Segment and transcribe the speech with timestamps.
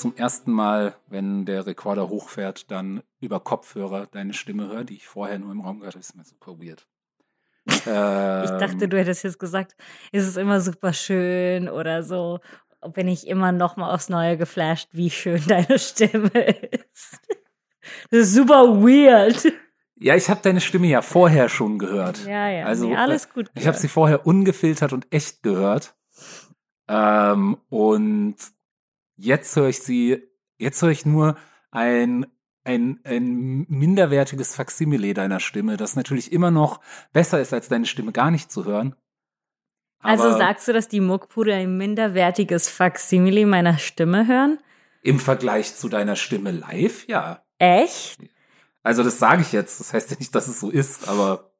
[0.00, 5.06] zum ersten Mal, wenn der Rekorder hochfährt, dann über Kopfhörer deine Stimme höre, die ich
[5.06, 6.00] vorher nur im Raum gehört habe.
[6.00, 6.86] ist mir super weird.
[7.86, 9.76] Ähm, ich dachte, du hättest jetzt gesagt,
[10.12, 12.40] ist es immer super schön oder so.
[12.94, 17.20] Bin ich immer noch mal aufs Neue geflasht, wie schön deine Stimme ist.
[18.10, 19.52] Das ist super weird.
[19.96, 22.24] Ja, ich habe deine Stimme ja vorher schon gehört.
[22.24, 22.64] Ja, ja.
[22.64, 23.46] Also nee, alles gut.
[23.46, 23.58] Gehört.
[23.58, 25.94] Ich habe sie vorher ungefiltert und echt gehört.
[26.88, 28.36] Ähm, und
[29.20, 30.22] jetzt höre ich sie,
[30.58, 31.36] jetzt höre ich nur
[31.70, 32.26] ein,
[32.64, 36.80] ein, ein minderwertiges Faksimile deiner Stimme, das natürlich immer noch
[37.12, 38.96] besser ist, als deine Stimme gar nicht zu hören.
[40.00, 44.58] also sagst du, dass die Muckpuder ein minderwertiges Faksimile meiner Stimme hören?
[45.02, 47.44] Im Vergleich zu deiner Stimme live, ja.
[47.58, 48.18] Echt?
[48.82, 49.80] Also das sage ich jetzt.
[49.80, 51.52] Das heißt ja nicht, dass es so ist, aber.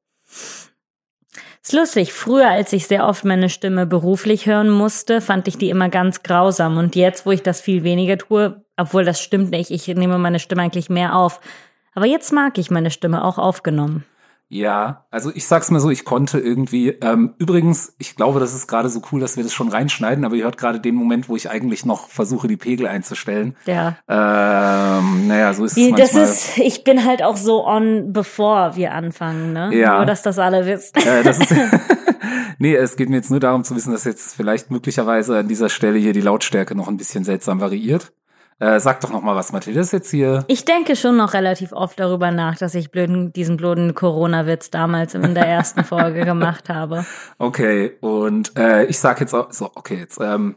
[1.63, 2.13] Ist lustig.
[2.13, 6.23] Früher, als ich sehr oft meine Stimme beruflich hören musste, fand ich die immer ganz
[6.23, 6.79] grausam.
[6.79, 10.39] Und jetzt, wo ich das viel weniger tue, obwohl das stimmt nicht, ich nehme meine
[10.39, 11.41] Stimme eigentlich mehr auf.
[11.95, 14.05] Aber jetzt mag ich meine Stimme auch aufgenommen.
[14.53, 16.89] Ja, also ich sag's mal so, ich konnte irgendwie.
[16.89, 20.35] Ähm, übrigens, ich glaube, das ist gerade so cool, dass wir das schon reinschneiden, aber
[20.35, 23.57] ihr hört gerade den Moment, wo ich eigentlich noch versuche, die Pegel einzustellen.
[23.67, 23.97] Ja.
[24.09, 26.01] Ähm, naja, so ist es manchmal.
[26.01, 29.71] Das ist, ich bin halt auch so on, bevor wir anfangen, ne?
[29.73, 29.99] Ja.
[29.99, 30.97] Nur, dass das alle wisst.
[30.97, 31.55] Äh, das ist,
[32.59, 35.69] nee, es geht mir jetzt nur darum zu wissen, dass jetzt vielleicht möglicherweise an dieser
[35.69, 38.13] Stelle hier die Lautstärke noch ein bisschen seltsam variiert.
[38.61, 40.45] Äh, sag doch noch mal was, Mathilde, ist jetzt hier.
[40.47, 45.15] Ich denke schon noch relativ oft darüber nach, dass ich blöden, diesen blöden Corona-Witz damals
[45.15, 47.07] in der ersten Folge gemacht habe.
[47.39, 50.57] Okay, und äh, ich sag jetzt auch, so, okay, jetzt, ähm,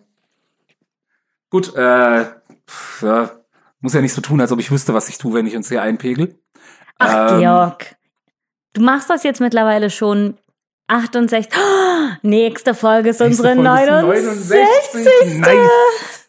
[1.49, 2.25] gut, äh,
[3.01, 3.31] ja,
[3.79, 5.69] muss ja nicht so tun, als ob ich wüsste, was ich tue, wenn ich uns
[5.69, 6.35] hier einpegel.
[6.99, 7.95] Ach, ähm, Georg,
[8.73, 10.37] du machst das jetzt mittlerweile schon
[10.87, 11.49] 68.
[11.55, 14.25] Oh, nächste Folge ist unsere Folge 69.
[14.25, 15.39] Ist 69.
[15.39, 16.22] Nice.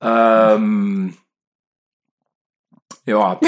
[0.00, 1.16] Ähm,
[3.06, 3.38] ja.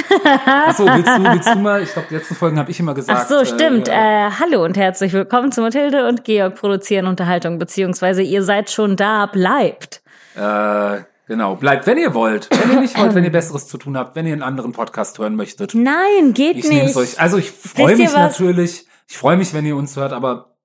[0.44, 1.82] Achso, willst du, willst du mal?
[1.82, 3.20] Ich glaube, die letzten Folgen habe ich immer gesagt.
[3.22, 3.88] Ach so, stimmt.
[3.88, 8.70] Äh, äh, hallo und herzlich willkommen zu Mathilde und Georg produzieren Unterhaltung, beziehungsweise ihr seid
[8.70, 10.02] schon da, bleibt.
[10.34, 12.50] Äh, genau, bleibt, wenn ihr wollt.
[12.50, 15.18] Wenn ihr nicht wollt, wenn ihr Besseres zu tun habt, wenn ihr einen anderen Podcast
[15.18, 15.74] hören möchtet.
[15.74, 16.94] Nein, geht ich nicht.
[16.94, 17.18] Euch.
[17.18, 18.86] Also ich freue mich natürlich.
[19.08, 20.56] Ich freue mich, wenn ihr uns hört, aber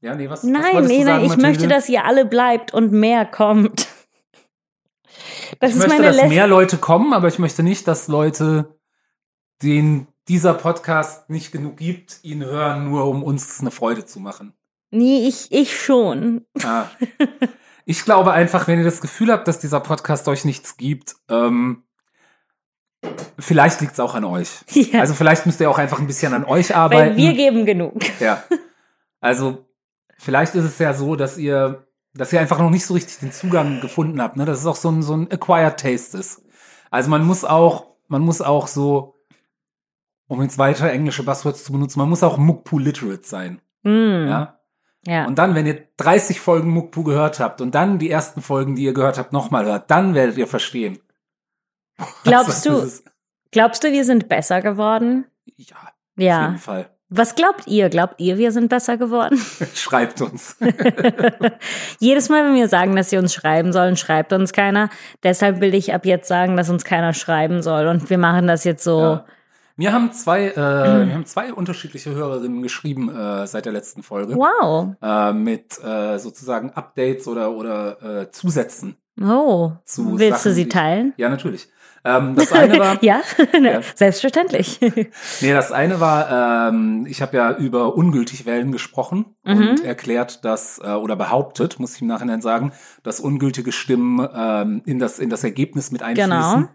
[0.00, 0.42] ja, nee, was?
[0.42, 3.87] Nein, was nee, nein, ich möchte, dass ihr alle bleibt und mehr kommt.
[5.60, 8.78] Das ich ist möchte, meine dass mehr Leute kommen, aber ich möchte nicht, dass Leute,
[9.62, 14.52] denen dieser Podcast nicht genug gibt, ihn hören, nur um uns eine Freude zu machen.
[14.90, 16.46] Nee, ich, ich schon.
[16.62, 16.86] Ah.
[17.90, 21.84] Ich glaube einfach, wenn ihr das Gefühl habt, dass dieser Podcast euch nichts gibt, ähm,
[23.38, 24.50] vielleicht liegt es auch an euch.
[24.74, 25.00] Ja.
[25.00, 27.12] Also vielleicht müsst ihr auch einfach ein bisschen an euch arbeiten.
[27.12, 27.94] Weil wir geben genug.
[28.20, 28.44] Ja.
[29.20, 29.64] Also
[30.18, 33.32] vielleicht ist es ja so, dass ihr dass ihr einfach noch nicht so richtig den
[33.32, 34.44] Zugang gefunden habt, ne?
[34.44, 36.42] Dass es auch so ein, so ein acquired taste ist.
[36.90, 39.20] Also man muss auch, man muss auch so,
[40.26, 43.60] um jetzt weiter englische Buzzwords zu benutzen, man muss auch Mukpu literate sein.
[43.82, 44.28] Mm.
[44.28, 44.58] Ja.
[45.06, 45.26] Ja.
[45.26, 48.82] Und dann, wenn ihr 30 Folgen Mukpu gehört habt und dann die ersten Folgen, die
[48.82, 50.98] ihr gehört habt, nochmal hört, dann werdet ihr verstehen.
[52.24, 52.88] Glaubst du,
[53.50, 55.24] glaubst du, wir sind besser geworden?
[55.56, 55.76] Ja.
[56.16, 56.40] Ja.
[56.40, 56.97] Auf jeden Fall.
[57.10, 57.88] Was glaubt ihr?
[57.88, 59.40] Glaubt ihr, wir sind besser geworden?
[59.74, 60.56] Schreibt uns.
[62.00, 64.90] Jedes Mal, wenn wir sagen, dass sie uns schreiben sollen, schreibt uns keiner.
[65.22, 67.86] Deshalb will ich ab jetzt sagen, dass uns keiner schreiben soll.
[67.86, 69.00] Und wir machen das jetzt so.
[69.00, 69.24] Ja.
[69.76, 71.14] Mir haben zwei, äh, mhm.
[71.14, 74.34] haben zwei unterschiedliche Hörerinnen geschrieben äh, seit der letzten Folge.
[74.34, 74.96] Wow.
[75.00, 78.96] Äh, mit äh, sozusagen Updates oder oder äh, Zusätzen.
[79.20, 79.72] Oh.
[79.84, 81.12] Zu Willst Sachen, du sie teilen?
[81.16, 81.68] Ich, ja, natürlich.
[82.08, 82.98] Ähm, das eine war.
[83.04, 83.22] ja,
[83.60, 84.80] ja, selbstverständlich.
[85.40, 89.68] nee, das eine war, ähm, ich habe ja über ungültig Wellen gesprochen mhm.
[89.68, 94.82] und erklärt, dass, äh, oder behauptet, muss ich im Nachhinein sagen, dass ungültige Stimmen ähm,
[94.86, 96.30] in, das, in das Ergebnis mit einfließen.
[96.30, 96.68] Genau.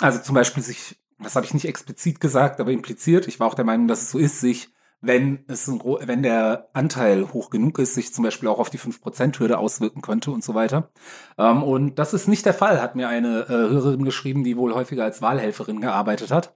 [0.00, 3.54] Also zum Beispiel sich, das habe ich nicht explizit gesagt, aber impliziert, ich war auch
[3.54, 4.70] der Meinung, dass es so ist, sich
[5.02, 8.78] wenn es ein, wenn der Anteil hoch genug ist, sich zum Beispiel auch auf die
[8.78, 10.90] 5%-Hürde auswirken könnte und so weiter.
[11.36, 14.74] Ähm, und das ist nicht der Fall, hat mir eine äh, Hörerin geschrieben, die wohl
[14.74, 16.54] häufiger als Wahlhelferin gearbeitet hat.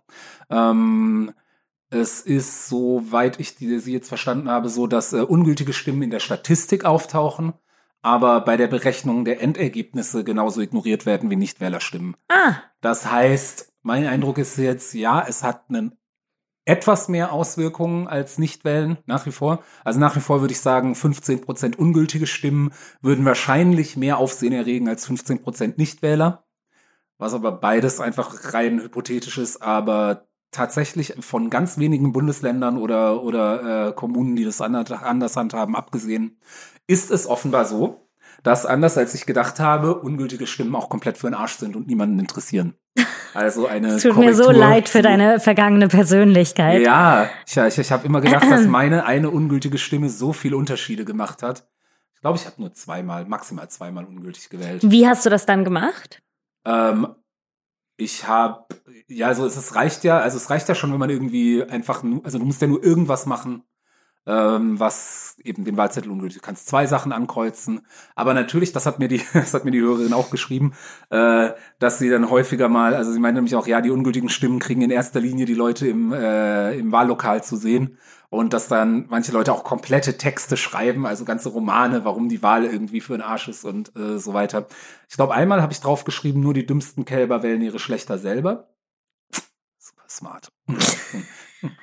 [0.48, 1.32] Ähm,
[1.90, 6.10] es ist, soweit ich die, sie jetzt verstanden habe, so, dass äh, ungültige Stimmen in
[6.10, 7.52] der Statistik auftauchen,
[8.00, 12.16] aber bei der Berechnung der Endergebnisse genauso ignoriert werden wie Nichtwählerstimmen.
[12.28, 12.54] Ah.
[12.81, 15.99] Das heißt, mein Eindruck ist jetzt, ja, es hat einen
[16.66, 19.62] etwas mehr Auswirkungen als Nichtwählen nach wie vor.
[19.84, 24.52] Also nach wie vor würde ich sagen, 15 Prozent ungültige Stimmen würden wahrscheinlich mehr Aufsehen
[24.52, 26.44] erregen als 15 Prozent Nichtwähler.
[27.18, 33.88] Was aber beides einfach rein hypothetisch ist, aber tatsächlich von ganz wenigen Bundesländern oder, oder
[33.88, 36.40] äh, Kommunen, die das anders handhaben, abgesehen,
[36.86, 38.02] ist es offenbar so.
[38.42, 41.86] dass anders als ich gedacht habe, ungültige Stimmen auch komplett für den Arsch sind und
[41.88, 42.74] niemanden interessieren.
[43.34, 46.81] Also eine Es tut Korrektur mir so leid für deine vergangene Persönlichkeit.
[46.82, 51.04] Ja, ich, ich, ich habe immer gedacht, dass meine eine ungültige Stimme so viele Unterschiede
[51.04, 51.69] gemacht hat.
[52.14, 54.81] Ich glaube, ich habe nur zweimal, maximal zweimal ungültig gewählt.
[54.84, 56.22] Wie hast du das dann gemacht?
[56.64, 57.08] Ähm,
[57.98, 58.66] ich habe,
[59.08, 62.02] ja, also es, es reicht ja, also es reicht ja schon, wenn man irgendwie einfach,
[62.02, 63.62] nur, also du musst ja nur irgendwas machen,
[64.26, 66.38] ähm, was eben den Wahlzettel ungültig.
[66.40, 67.82] Du kannst zwei Sachen ankreuzen,
[68.14, 70.73] aber natürlich, das hat mir die, das hat mir die Hörerin auch geschrieben,
[71.11, 74.58] äh, dass sie dann häufiger mal, also sie meinte nämlich auch, ja, die ungültigen Stimmen
[74.58, 79.06] kriegen in erster Linie die Leute im, äh, im Wahllokal zu sehen und dass dann
[79.08, 83.23] manche Leute auch komplette Texte schreiben, also ganze Romane, warum die Wahl irgendwie für den
[83.23, 84.67] Arsch ist und äh, so weiter.
[85.08, 88.69] Ich glaube, einmal habe ich drauf geschrieben, nur die dümmsten Kälber wählen ihre Schlechter selber.
[89.78, 90.52] Super smart.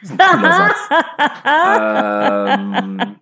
[0.01, 0.77] Das ist ein cooler Satz.
[2.59, 3.15] ähm,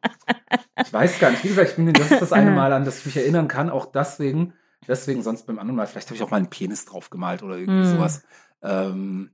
[0.84, 1.44] ich weiß gar nicht.
[1.44, 3.70] Wie gesagt, ich bin, das ist das eine Mal, an das ich mich erinnern kann.
[3.70, 4.54] Auch deswegen,
[4.88, 5.88] deswegen sonst beim anderen Mal.
[5.88, 7.96] Vielleicht habe ich auch mal einen Penis drauf gemalt oder irgendwie Hm.
[7.98, 8.24] sowas.
[8.64, 9.32] Ähm,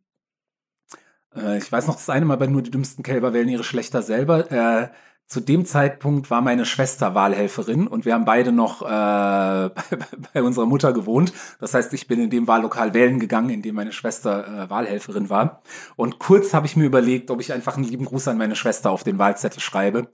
[1.36, 4.02] äh, ich weiß noch, das eine Mal bei nur die dümmsten Kälber wählen ihre Schlechter
[4.02, 4.52] selber.
[4.52, 4.90] Äh,
[5.28, 9.72] zu dem Zeitpunkt war meine Schwester Wahlhelferin und wir haben beide noch äh, bei,
[10.34, 11.34] bei unserer Mutter gewohnt.
[11.60, 15.30] Das heißt, ich bin in dem Wahllokal wählen gegangen, in dem meine Schwester äh, Wahlhelferin
[15.30, 15.62] war.
[15.98, 18.90] Und kurz habe ich mir überlegt, ob ich einfach einen lieben Gruß an meine Schwester
[18.90, 20.08] auf den Wahlzettel schreibe.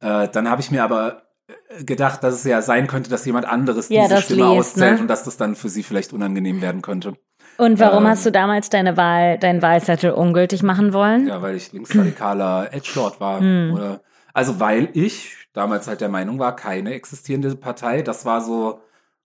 [0.00, 3.46] Äh, dann habe ich mir aber äh, gedacht, dass es ja sein könnte, dass jemand
[3.46, 5.00] anderes Ja, diese Stimme liest, auszählt ne?
[5.02, 7.14] und dass das dann für sie vielleicht unangenehm werden könnte.
[7.58, 8.10] Und warum Ähm.
[8.10, 11.28] hast du damals deine Wahl, deinen Wahlzettel ungültig machen wollen?
[11.28, 13.38] Ja, weil ich linksradikaler Edgelord war.
[13.38, 13.72] Hm.
[13.74, 14.00] Oder,
[14.32, 18.02] also weil ich damals halt der Meinung war, keine existierende Partei.
[18.02, 18.80] Das war so,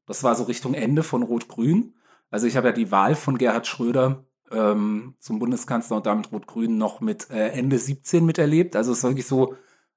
[0.06, 1.94] das war so Richtung Ende von Rot-Grün.
[2.30, 6.78] Also ich habe ja die Wahl von Gerhard Schröder ähm, zum Bundeskanzler und damit Rot-Grün
[6.78, 8.76] noch mit äh, Ende 17 miterlebt.
[8.76, 9.56] Also es ist wirklich so,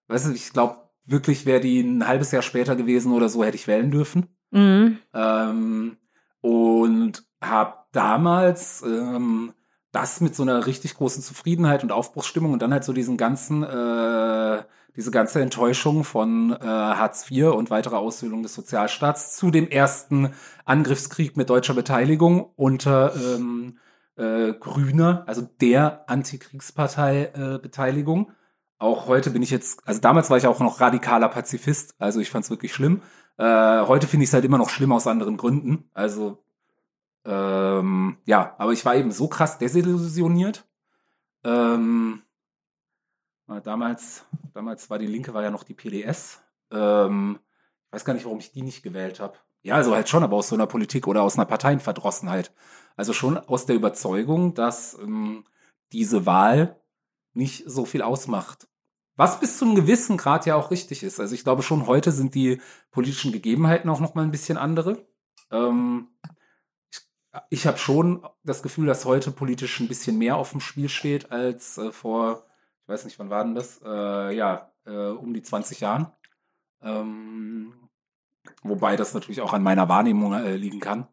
[0.09, 0.77] weißt du, ich glaube
[1.07, 4.29] wirklich, wäre die ein halbes Jahr später gewesen oder so, hätte ich wählen dürfen.
[4.51, 4.99] Mhm.
[5.13, 5.97] Ähm,
[6.41, 9.53] und habe damals ähm,
[9.93, 13.63] das mit so einer richtig großen Zufriedenheit und Aufbruchsstimmung und dann halt so diesen ganzen,
[13.65, 14.63] äh,
[14.97, 20.33] diese ganze Enttäuschung von äh, Hartz IV und weitere Aushöhlung des Sozialstaats zu dem ersten
[20.65, 23.79] Angriffskrieg mit deutscher Beteiligung unter ähm,
[24.17, 28.25] äh, Grüner, also der Antikriegspartei äh.
[28.79, 32.31] Auch heute bin ich jetzt, also damals war ich auch noch radikaler Pazifist, also ich
[32.31, 33.03] fand es wirklich schlimm.
[33.37, 35.91] Äh, heute finde ich es halt immer noch schlimm aus anderen Gründen.
[35.95, 36.43] Also
[37.25, 40.67] ähm, ja, aber ich war eben so krass desillusioniert.
[41.45, 42.30] Ähm, äh,
[43.59, 44.25] damals,
[44.55, 46.41] damals war die Linke war ja noch die PDS.
[46.71, 47.41] Ähm,
[47.87, 49.37] ich weiß gar nicht, warum ich die nicht gewählt habe.
[49.63, 52.53] Ja, also halt schon, aber aus so einer Politik oder aus einer Parteienverdrossenheit.
[52.97, 55.45] Also schon aus der Überzeugung, dass ähm,
[55.93, 56.81] diese Wahl
[57.35, 58.69] nicht so viel ausmacht.
[59.17, 61.21] Was bis zu einem gewissen Grad ja auch richtig ist.
[61.21, 62.61] Also ich glaube schon, heute sind die
[62.91, 65.07] politischen Gegebenheiten auch noch mal ein bisschen andere.
[65.51, 66.09] Ähm,
[66.91, 67.01] ich
[67.51, 71.31] ich habe schon das Gefühl, dass heute politisch ein bisschen mehr auf dem Spiel steht
[71.33, 72.47] als äh, vor,
[72.91, 73.81] weiß nicht, wann war denn das?
[73.85, 76.09] Äh, ja, äh, um die 20 Jahren.
[76.83, 77.73] Ähm,
[78.63, 81.07] wobei das natürlich auch an meiner Wahrnehmung äh, liegen kann.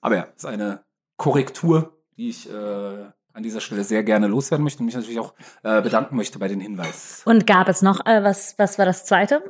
[0.00, 0.84] Aber ja, ist eine
[1.16, 5.34] Korrektur, die ich äh, an dieser Stelle sehr gerne loswerden möchte und mich natürlich auch
[5.62, 7.22] äh, bedanken möchte bei den Hinweis.
[7.24, 9.42] Und gab es noch, äh, was, was war das zweite?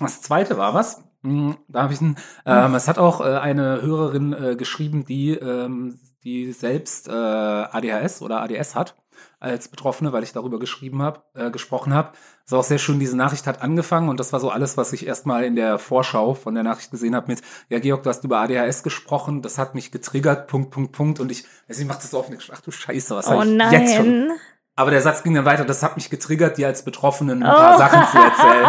[0.00, 1.04] Das zweite war was.
[1.22, 2.16] Hm, Da habe ich ein,
[2.46, 8.96] ähm, es hat auch eine Hörerin geschrieben, die, ähm, die selbst ADHS oder ADS hat
[9.40, 12.12] als Betroffene, weil ich darüber geschrieben habe, äh, gesprochen habe.
[12.46, 14.92] Es war auch sehr schön, diese Nachricht hat angefangen und das war so alles, was
[14.92, 18.22] ich erstmal in der Vorschau von der Nachricht gesehen habe mit, ja Georg, du hast
[18.24, 21.96] über ADHS gesprochen, das hat mich getriggert, Punkt, Punkt, Punkt und ich, also ich mach
[21.96, 24.36] das so offen, ach du Scheiße, was Oh hab ich jetzt schon nein.
[24.76, 27.76] aber der Satz ging dann weiter, das hat mich getriggert, dir als Betroffenen ein paar
[27.76, 27.78] Oh.
[27.78, 28.66] Sachen zu erzählen.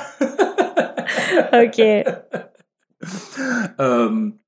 [1.52, 2.04] äh, Okay.
[3.78, 4.40] ähm,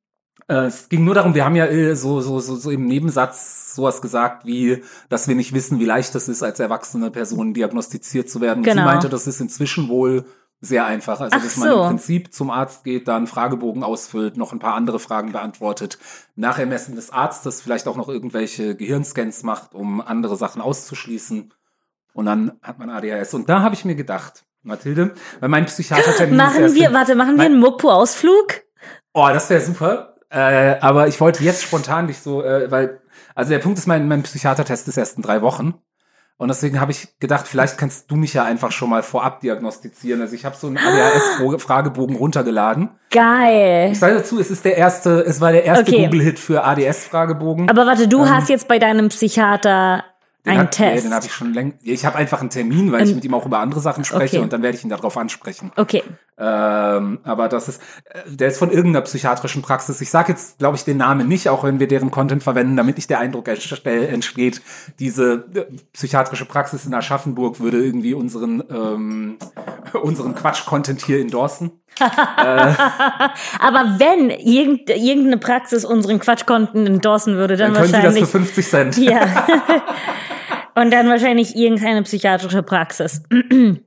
[0.48, 3.74] äh, es ging nur darum, wir haben ja äh, so, so, so, so im Nebensatz
[3.74, 8.28] sowas gesagt, wie, dass wir nicht wissen, wie leicht es ist, als erwachsene Person diagnostiziert
[8.28, 8.58] zu werden.
[8.58, 8.82] Und Genau.
[8.82, 10.24] Sie meinte, das ist inzwischen wohl
[10.60, 11.20] sehr einfach.
[11.20, 11.82] Also, Ach dass man so.
[11.82, 15.98] im Prinzip zum Arzt geht, da einen Fragebogen ausfüllt, noch ein paar andere Fragen beantwortet,
[16.34, 21.54] nach Ermessen des Arztes vielleicht auch noch irgendwelche Gehirnscans macht, um andere Sachen auszuschließen.
[22.14, 23.34] Und dann hat man ADHS.
[23.34, 27.14] Und da habe ich mir gedacht, Mathilde, weil mein Psychiatertermin ist Machen erst wir, warte,
[27.14, 28.62] machen wir einen Muppo-Ausflug?
[29.12, 30.17] Oh, das wäre super.
[30.30, 33.00] Äh, aber ich wollte jetzt spontan dich so, äh, weil,
[33.35, 35.75] also der Punkt ist, mein, mein Psychiatertest ist erst in drei Wochen.
[36.37, 40.20] Und deswegen habe ich gedacht, vielleicht kannst du mich ja einfach schon mal vorab diagnostizieren.
[40.20, 42.90] Also ich habe so einen ADHS-Fragebogen runtergeladen.
[43.11, 43.90] Geil.
[43.90, 46.04] Ich sage dazu, es ist der erste, es war der erste Okay.
[46.04, 47.68] Google-Hit für ADS-Fragebogen.
[47.68, 48.30] Aber warte, du Ähm.
[48.30, 50.04] hast jetzt bei deinem Psychiater
[50.47, 50.95] Den Ein hat, Test.
[51.04, 51.73] Nee, den habe ich schon länger.
[51.83, 54.37] Ich habe einfach einen Termin, weil ich Ähm, mit ihm auch über andere Sachen spreche
[54.37, 54.45] okay.
[54.45, 55.73] und dann werde ich ihn darauf ansprechen.
[55.76, 56.02] Okay.
[56.40, 60.00] Ähm, aber das ist, äh, der ist von irgendeiner psychiatrischen Praxis.
[60.00, 62.97] Ich sage jetzt, glaube ich, den Namen nicht, auch wenn wir deren Content verwenden, damit
[62.97, 64.62] nicht der Eindruck entste- entsteht,
[65.00, 69.38] diese äh, psychiatrische Praxis in Aschaffenburg würde irgendwie unseren ähm,
[70.00, 71.73] unseren Quatsch-Content hier endorsen.
[71.99, 78.30] Aber wenn irgend, irgendeine Praxis unseren Quatschkonten endorsen würde, dann, Dann können Sie das wahrscheinlich.
[78.30, 78.97] für 50 Cent.
[78.99, 79.26] ja.
[80.75, 83.22] Und dann wahrscheinlich irgendeine psychiatrische Praxis.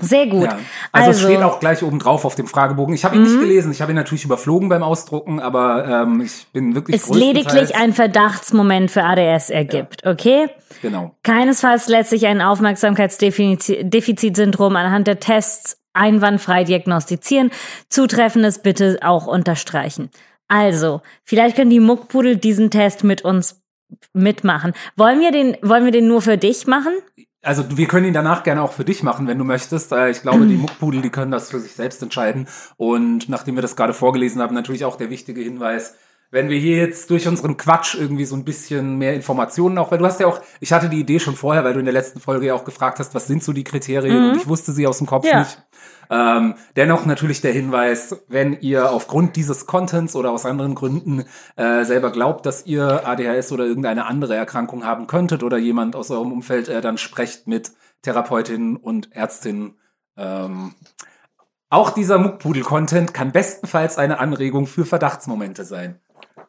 [0.00, 0.42] Sehr gut.
[0.44, 0.58] Ja.
[0.90, 2.92] Also, es Also, steht auch gleich oben drauf auf dem Fragebogen.
[2.94, 6.48] Ich habe ihn nicht gelesen, ich habe ihn natürlich überflogen beim Ausdrucken, aber ähm, ich
[6.52, 10.48] bin wirklich es lediglich ein Verdachtsmoment für ADS ergibt, okay?
[10.82, 11.14] Genau.
[11.22, 17.52] Keinesfalls lässt sich ein Aufmerksamkeitsdefizitsyndrom anhand der Tests einwandfrei diagnostizieren.
[17.88, 20.10] Zutreffendes bitte auch unterstreichen.
[20.48, 23.62] Also, vielleicht können die Muckpudel diesen Test mit uns
[24.12, 24.72] mitmachen.
[24.96, 26.92] Wollen wir den, wollen wir den nur für dich machen?
[27.42, 29.92] Also wir können ihn danach gerne auch für dich machen, wenn du möchtest.
[29.92, 32.48] Äh, Ich glaube, die Muckpudel, die können das für sich selbst entscheiden.
[32.76, 35.94] Und nachdem wir das gerade vorgelesen haben, natürlich auch der wichtige Hinweis,
[36.30, 39.98] wenn wir hier jetzt durch unseren Quatsch irgendwie so ein bisschen mehr Informationen auch, weil
[39.98, 42.18] du hast ja auch, ich hatte die Idee schon vorher, weil du in der letzten
[42.18, 44.98] Folge ja auch gefragt hast, was sind so die Kriterien und ich wusste sie aus
[44.98, 45.40] dem Kopf Ja.
[45.40, 45.62] nicht.
[46.10, 51.24] Ähm, dennoch natürlich der Hinweis, wenn ihr aufgrund dieses Contents oder aus anderen Gründen
[51.56, 56.10] äh, selber glaubt, dass ihr ADHS oder irgendeine andere Erkrankung haben könntet oder jemand aus
[56.10, 59.78] eurem Umfeld, äh, dann sprecht mit Therapeutinnen und Ärztinnen.
[60.16, 60.74] Ähm,
[61.70, 66.00] auch dieser Muckpudel-Content kann bestenfalls eine Anregung für Verdachtsmomente sein.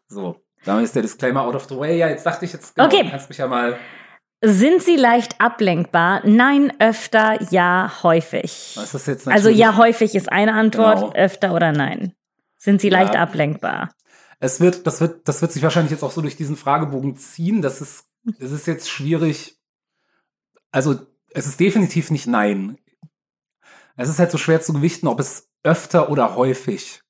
[0.07, 0.35] So,
[0.65, 1.97] damit ist der Disclaimer out of the way.
[1.97, 3.07] Ja, jetzt dachte ich jetzt, genau, Okay.
[3.09, 3.77] kannst mich ja mal,
[4.47, 6.21] Sind sie leicht ablenkbar?
[6.25, 8.73] Nein, öfter, ja, häufig.
[8.75, 11.13] was ist das jetzt Also ja, häufig ist eine Antwort, Genau.
[11.13, 12.13] öfter oder nein.
[12.57, 12.99] Sind sie Ja.
[12.99, 13.91] leicht ablenkbar?
[14.39, 17.61] Es wird, das wird, das wird sich wahrscheinlich jetzt auch so durch diesen Fragebogen ziehen.
[17.61, 18.05] Das ist,
[18.39, 19.57] das ist jetzt schwierig.
[20.71, 20.95] Also,
[21.31, 22.77] es ist definitiv nicht nein.
[23.97, 27.01] Es ist halt so schwer zu gewichten, ob es öfter oder häufig.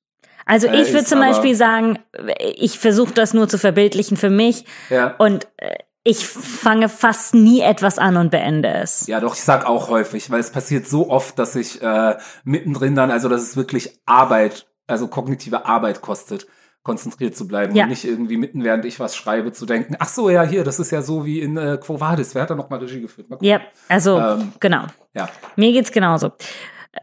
[0.44, 1.98] Also Äh, ich würde zum Beispiel sagen,
[2.38, 5.16] ich versuche das nur zu verbildlichen für mich Ja.
[5.18, 5.76] und äh,
[6.06, 9.06] ich fange fast nie etwas an und beende es.
[9.08, 12.94] Ja, doch, ich sag auch häufig, weil es passiert so oft, dass ich äh, mittendrin
[12.94, 16.46] dann, also dass es wirklich Arbeit, also kognitive Arbeit kostet,
[16.84, 17.82] konzentriert zu bleiben Ja.
[17.84, 20.78] und nicht irgendwie mitten, während ich was schreibe, zu denken, ach so, ja, hier, das
[20.78, 23.26] ist ja so wie in äh, Quo Vadis, wer hat da noch mal Regie geführt?
[23.40, 24.52] Ja, also Ähm.
[24.60, 24.84] genau.
[25.12, 25.28] Ja.
[25.56, 26.30] Mir geht's genauso.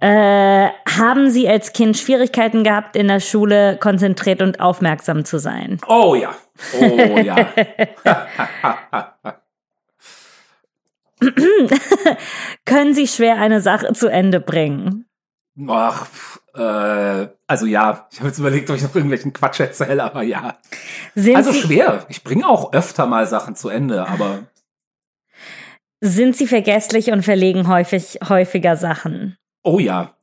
[0.02, 5.80] Äh, haben Sie als Kind Schwierigkeiten gehabt, in der Schule konzentriert und aufmerksam zu sein?
[5.88, 6.36] Oh ja.
[6.80, 7.50] Oh ja.
[12.66, 15.06] Können Sie schwer eine Sache zu Ende bringen?
[15.68, 16.08] Ach,
[16.56, 20.58] äh, also ja, ich habe jetzt überlegt, ob ich noch irgendwelchen Quatsch erzähle, aber ja.
[21.16, 22.06] Sind, Also Sie, schwer.
[22.10, 24.48] Ich bringe auch öfter mal Sachen zu Ende, aber
[26.02, 29.38] sind Sie vergesslich und verlegen häufig, häufiger Sachen?
[29.64, 30.16] Oh ja.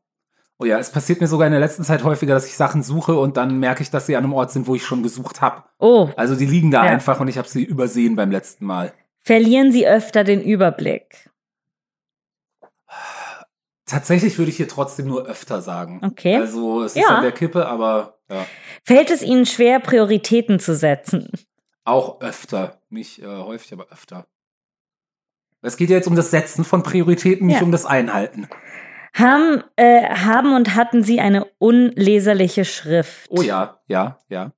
[0.58, 3.14] Oh ja, es passiert mir sogar in der letzten Zeit häufiger, dass ich Sachen suche
[3.18, 5.64] und dann merke ich, dass sie an einem Ort sind, wo ich schon gesucht habe.
[5.78, 6.90] Oh, Also die liegen da Ja.
[6.90, 8.92] einfach und ich habe sie übersehen beim letzten Mal.
[9.22, 11.30] verlieren Sie öfter den Überblick?
[13.86, 16.00] Tatsächlich würde ich hier trotzdem nur öfter sagen.
[16.04, 16.36] Okay.
[16.36, 17.16] Also es ist Ja.
[17.16, 18.46] an der Kippe, aber ja.
[18.84, 21.28] Fällt es Ihnen schwer, Prioritäten zu setzen?
[21.84, 22.80] Auch öfter.
[22.88, 24.26] Nicht äh, häufig, aber öfter.
[25.62, 27.62] Es geht ja jetzt um das Setzen von Prioritäten, nicht Ja.
[27.64, 28.48] um das Einhalten.
[29.14, 33.28] Haben, äh, haben und hatten Sie eine unleserliche Schrift?
[33.30, 34.52] Oh ja, ja, ja.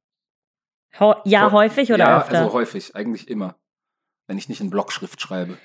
[1.01, 2.39] Ho ja, Ho- häufig oder ja, öfter?
[2.41, 3.57] also häufig, eigentlich immer.
[4.27, 5.57] Wenn ich nicht in Blockschrift schreibe.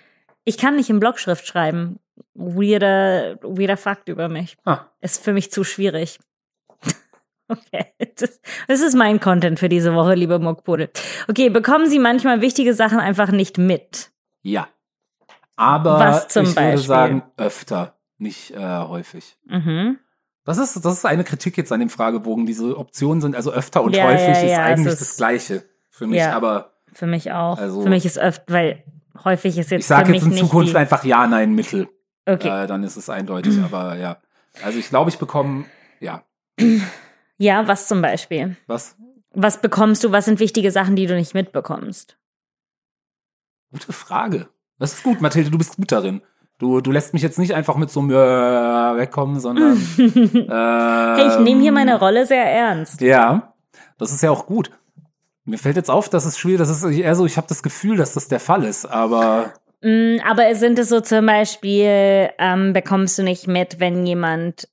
[0.45, 1.99] ich kann nicht in Blockschrift schreiben.
[2.33, 4.57] Weirder, weirder Fakt über mich.
[4.65, 6.19] Ah, Ist für mich zu schwierig.
[7.49, 7.85] Okay,
[8.17, 10.89] das, das ist mein Content für diese Woche, liebe Muckpudel.
[11.29, 14.11] Okay, bekommen Sie manchmal wichtige Sachen einfach nicht mit?
[14.43, 14.67] ja.
[15.55, 16.87] Aber Was zum ich würde Beispiel?
[16.87, 19.37] sagen, öfter, nicht äh, häufig.
[19.45, 19.99] Mhm.
[20.43, 22.45] Das ist, das ist eine Kritik jetzt an dem Fragebogen.
[22.45, 25.17] Diese Optionen sind also öfter und Ja, häufig ja, ist ja, es eigentlich ist- das
[25.17, 26.23] Gleiche für mich.
[26.23, 27.57] Aber Für mich auch.
[27.57, 28.83] Also- für mich ist öfter, weil
[29.23, 31.89] häufig ist jetzt ich sage jetzt in Zukunft einfach Ja, Nein, Mittel.
[32.25, 32.63] Okay.
[32.63, 33.57] Äh, dann ist es eindeutig.
[33.63, 34.17] Aber ja.
[34.63, 35.65] Also ich glaube, ich bekomme,
[35.99, 36.23] ja.
[37.39, 38.57] Ja, was zum Beispiel?
[38.65, 38.95] Was?
[39.31, 40.11] Was bekommst du?
[40.11, 42.17] Was sind wichtige Sachen, die du nicht mitbekommst?
[43.71, 44.49] Gute Frage.
[44.79, 46.21] Das ist gut, Mathilde, du bist gut darin.
[46.59, 49.77] Du, du lässt mich jetzt nicht einfach mit so einem Ja wegkommen, sondern.
[49.97, 53.01] Hey, ich nehme hier meine Rolle sehr ernst.
[53.01, 53.53] Ja,
[53.97, 54.71] das ist ja auch gut.
[55.45, 57.95] Mir fällt jetzt auf, dass es schwierig, das ist eher so, ich habe das Gefühl,
[57.97, 63.17] dass das der Fall ist, aber Mm, Aber sind es so zum Beispiel, ähm, bekommst
[63.19, 64.67] du nicht mit, wenn jemand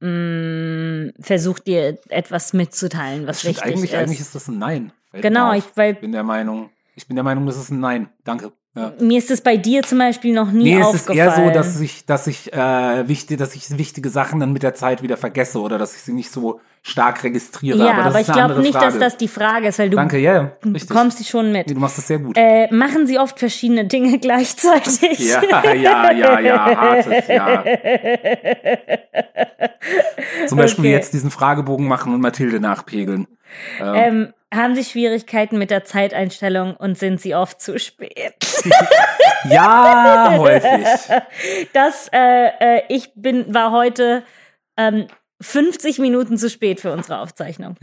[0.00, 3.98] mm, versucht dir etwas mitzuteilen, was stimmt, wichtig eigentlich, ist?
[3.98, 4.92] eigentlich ist das ein Nein.
[5.12, 8.10] Genau, ich, weil ich bin der Meinung, ich bin der Meinung, das ist ein Nein.
[8.24, 8.52] Danke.
[8.78, 8.92] Ja.
[9.00, 11.18] Mir ist es bei dir zum Beispiel noch nie es aufgefallen.
[11.18, 14.62] ist eher so, dass ich, dass ich, äh, wichtig, dass ich wichtige Sachen dann mit
[14.62, 17.78] der Zeit wieder vergesse oder dass ich sie nicht so stark registriere.
[17.78, 18.86] ja, aber, aber, ich glaube nicht, Frage.
[18.86, 20.90] dass das die Frage ist, weil du Danke, ja, ja, richtig.
[20.96, 21.68] kommst die schon mit.
[21.68, 22.36] Du machst das sehr gut.
[22.38, 25.18] Äh, machen Sie oft verschiedene Dinge gleichzeitig?
[25.18, 25.42] ja,
[25.74, 27.64] ja, ja, ja, hartes, ja.
[30.46, 30.92] Zum Beispiel Okay.
[30.92, 33.26] jetzt diesen Fragebogen machen und Mathilde nachpegeln.
[33.80, 38.34] Ähm, haben Sie Schwierigkeiten mit der Zeiteinstellung und sind Sie oft zu spät?
[39.44, 40.86] Ja, häufig.
[41.72, 44.24] Das, äh, äh, ich bin, war heute
[44.76, 45.06] ähm,
[45.40, 47.76] 50 Minuten zu spät für unsere Aufzeichnung.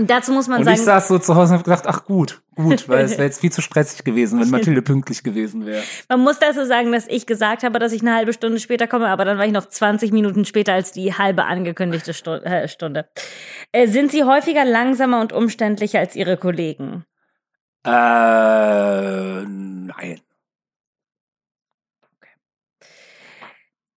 [0.00, 2.42] Dazu muss man Und ich sagen, saß so zu Hause und habe gedacht, ach gut,
[2.54, 5.82] gut, weil es wäre jetzt viel zu stressig gewesen, wenn Mathilde pünktlich gewesen wäre.
[6.10, 9.08] man muss dazu sagen, dass ich gesagt habe, dass ich eine halbe Stunde später komme,
[9.08, 13.08] aber dann war ich noch 20 Minuten später als die halbe angekündigte äh, Stunde.
[13.72, 17.06] Äh, sind Sie häufiger langsamer und umständlicher als Ihre Kollegen?
[17.86, 17.90] Äh,
[19.40, 20.20] nein.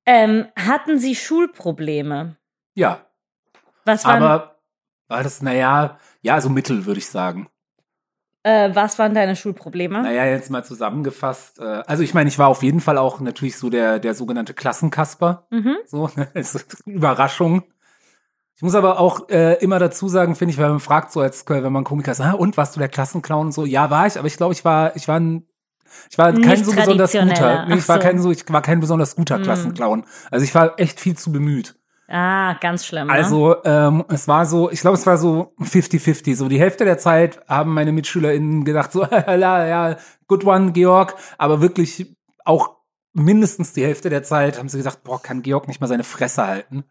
[0.05, 2.37] Ähm, hatten Sie Schulprobleme?
[2.75, 3.05] Ja,
[3.83, 4.60] Was waren, aber
[5.11, 7.47] war das, naja, ja, so mittel, würde ich sagen.
[8.43, 10.01] äh, was waren deine Schulprobleme?
[10.01, 11.59] Naja, jetzt mal zusammengefasst.
[11.59, 14.53] Äh, also ich meine, ich war auf jeden Fall auch natürlich so der, der sogenannte
[14.55, 15.45] Klassenkasper.
[15.51, 15.77] Mhm.
[15.85, 16.27] So, eine
[16.85, 17.63] Überraschung.
[18.55, 21.47] Ich muss aber auch äh, immer dazu sagen, finde ich, weil man fragt so als
[21.47, 23.47] wenn man Komiker ist, ah, und warst du der Klassenclown?
[23.47, 25.47] Und So, ja, war ich, aber ich glaube, ich war, ich war ein,
[26.09, 27.65] ich war kein Nicht so besonders guter.
[27.65, 28.01] Nee, ich war so.
[28.01, 29.43] kein so, ich war kein besonders guter Mhm.
[29.43, 30.05] Klassenclown.
[30.29, 31.75] Also ich war echt viel zu bemüht.
[32.13, 33.07] Ah, ganz schlimm.
[33.07, 33.13] Ne?
[33.13, 36.35] Also ähm, es war so, ich glaube, es war so 50-50.
[36.35, 39.95] So die Hälfte der Zeit haben meine MitschülerInnen gedacht, so, ja, ja,
[40.27, 41.15] good one, Georg.
[41.37, 42.13] Aber wirklich
[42.43, 42.75] auch
[43.13, 46.45] mindestens die Hälfte der Zeit haben sie gesagt, boah, kann Georg nicht mal seine Fresse
[46.45, 46.83] halten.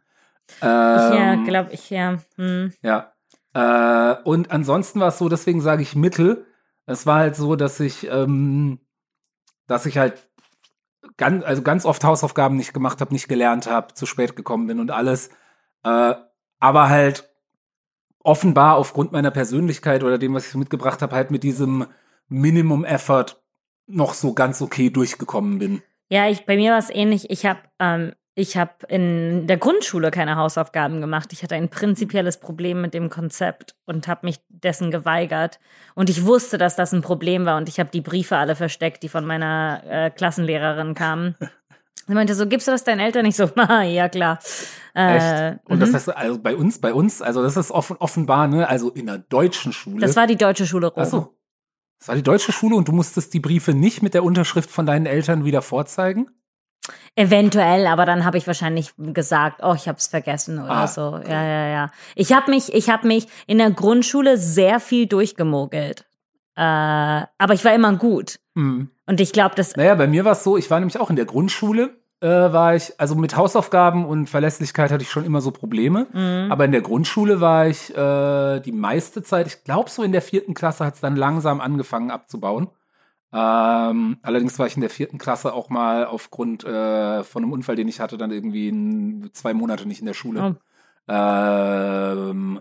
[0.62, 2.16] ja, Ähm, glaube ich, ja.
[2.36, 2.72] Hm.
[2.80, 3.12] ja.
[3.52, 6.46] Äh, und ansonsten war es so, deswegen sage ich Mittel.
[6.86, 8.80] Es war halt so, dass ich, ähm,
[9.66, 10.29] dass ich halt
[11.20, 14.80] ganz, also ganz oft Hausaufgaben nicht gemacht habe, nicht gelernt habe, zu spät gekommen bin
[14.80, 15.28] und alles.
[15.84, 16.14] Äh,
[16.58, 17.30] aber halt
[18.24, 21.86] offenbar aufgrund meiner Persönlichkeit oder dem, was ich mitgebracht habe, halt mit diesem
[22.28, 23.36] Minimum Effort
[23.86, 25.82] noch so ganz okay durchgekommen bin.
[26.08, 27.30] Ja, ich, bei mir war es ähnlich.
[27.30, 31.32] Ich habe ähm, ich hab in der Grundschule keine Hausaufgaben gemacht.
[31.32, 35.58] Ich hatte ein prinzipielles Problem mit dem Konzept und habe mich dessen geweigert.
[35.94, 39.02] Und ich wusste, dass das ein Problem war und ich habe die Briefe alle versteckt,
[39.02, 41.34] die von meiner äh, Klassenlehrerin kamen.
[42.06, 43.24] Sie meinte so, gibst du das deinen Eltern?
[43.26, 44.38] Ich so, ah, ja klar.
[44.94, 45.60] Äh, Echt?
[45.64, 45.80] Und mhm.
[45.80, 49.06] das heißt, also bei uns, bei uns, also das ist offen, offenbar, ne, also in
[49.06, 50.00] der deutschen Schule.
[50.00, 51.02] das war die deutsche Schule Rom.
[51.02, 51.36] Ach so.
[51.98, 54.86] Das war die deutsche Schule und du musstest die Briefe nicht mit der Unterschrift von
[54.86, 56.30] deinen Eltern wieder vorzeigen?
[57.14, 61.20] Eventuell, aber dann habe ich wahrscheinlich gesagt, oh, ich habe es vergessen oder Ah, so.
[61.26, 61.90] Ja, ja, ja.
[62.14, 66.06] Ich habe mich, ich habe mich in der Grundschule sehr viel durchgemogelt.
[66.56, 68.38] Äh, aber ich war immer gut.
[68.54, 68.90] Hm.
[69.06, 71.16] Und ich glaube, das Naja, bei mir war es so, ich war nämlich auch in
[71.16, 71.90] der Grundschule,
[72.20, 76.06] äh, war ich, also mit Hausaufgaben und Verlässlichkeit hatte ich schon immer so Probleme.
[76.12, 76.52] Mhm.
[76.52, 80.22] Aber in der Grundschule war ich äh, die meiste Zeit, ich glaube so in der
[80.22, 82.68] vierten Klasse hat es dann langsam angefangen abzubauen.
[83.32, 87.76] Ähm, allerdings war ich in der vierten Klasse auch mal aufgrund äh, von einem Unfall,
[87.76, 90.56] den ich hatte, dann irgendwie in, zwei Monate nicht in der Schule.
[90.56, 91.12] Oh.
[91.12, 92.60] Ähm,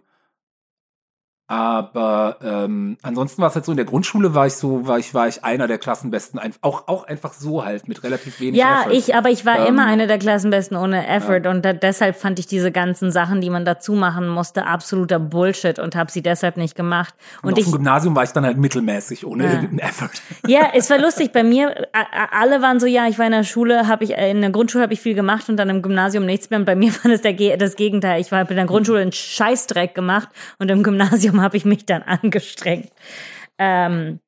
[1.51, 5.15] aber ähm, ansonsten war es halt so, in der Grundschule war ich so, war ich,
[5.15, 8.91] war ich einer der Klassenbesten, auch, auch einfach so halt, mit relativ wenig ja, Effort.
[8.93, 12.37] ich, aber ich war Ähm, immer eine der Klassenbesten ohne Effort und da, deshalb fand
[12.37, 16.55] ich diese ganzen Sachen, die man dazu machen musste, absoluter Bullshit und habe sie deshalb
[16.55, 17.15] nicht gemacht.
[17.41, 19.45] und, Und, auf ich, dem Gymnasium war ich dann halt mittelmäßig, ohne
[19.79, 19.87] Ja.
[19.87, 20.11] Effort.
[20.47, 21.31] Ja, es war lustig.
[21.31, 21.87] Bei mir,
[22.31, 24.83] alle waren so, ja, ich war in der Schule, habe ich, äh, in der Grundschule
[24.83, 26.59] habe ich viel gemacht und dann im Gymnasium nichts mehr.
[26.59, 28.21] Und bei mir war das der, das Gegenteil.
[28.21, 32.01] Ich war in der Grundschule einen Scheißdreck gemacht und im Gymnasium habe ich mich dann
[32.03, 32.91] angestrengt.
[33.57, 34.19] Ähm,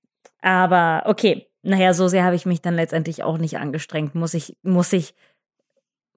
[0.41, 4.57] aber okay, naja, so sehr habe ich mich dann letztendlich auch nicht angestrengt, muss ich,
[4.63, 5.13] muss ich,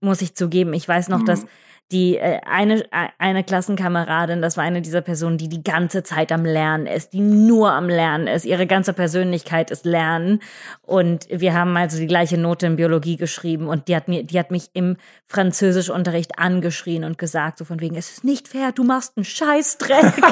[0.00, 0.72] muss ich zugeben.
[0.72, 1.26] Ich weiß noch, Mhm.
[1.26, 1.46] dass
[1.92, 2.84] die äh, eine
[3.18, 7.20] eine Klassenkameradin, das war eine dieser Personen, die die ganze Zeit am Lernen ist, die
[7.20, 8.44] nur am Lernen ist.
[8.44, 10.40] Ihre ganze Persönlichkeit ist Lernen
[10.82, 14.38] und wir haben also die gleiche Note in Biologie geschrieben und die hat mir die
[14.38, 18.82] hat mich im Französischunterricht angeschrien und gesagt so von wegen es ist nicht fair, du
[18.84, 20.12] machst einen Scheißdreck.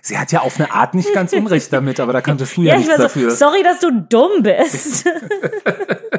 [0.00, 2.74] Sie hat ja auf eine Art nicht ganz Unrecht damit, aber da konntest du ja,
[2.74, 3.30] ja, ich nichts war so, dafür.
[3.30, 5.06] sorry, dass du dumm bist.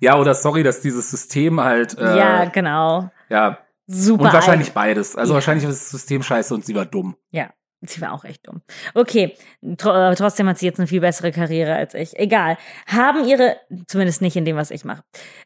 [0.00, 3.10] Ja, oder sorry, dass dieses System halt, äh, ja, genau.
[3.28, 4.24] ja, Super.
[4.24, 4.74] und wahrscheinlich alt.
[4.74, 5.16] beides.
[5.16, 5.34] Also Ja.
[5.36, 7.16] wahrscheinlich ist das System scheiße und sie war dumm.
[7.30, 7.50] Ja,
[7.82, 8.62] sie war auch echt dumm.
[8.94, 9.36] Okay,
[9.76, 12.18] tr äh, trotzdem hat sie jetzt eine viel bessere Karriere als ich.
[12.18, 12.56] Egal.
[12.86, 15.02] Haben ihre, zumindest nicht in dem, was ich mache,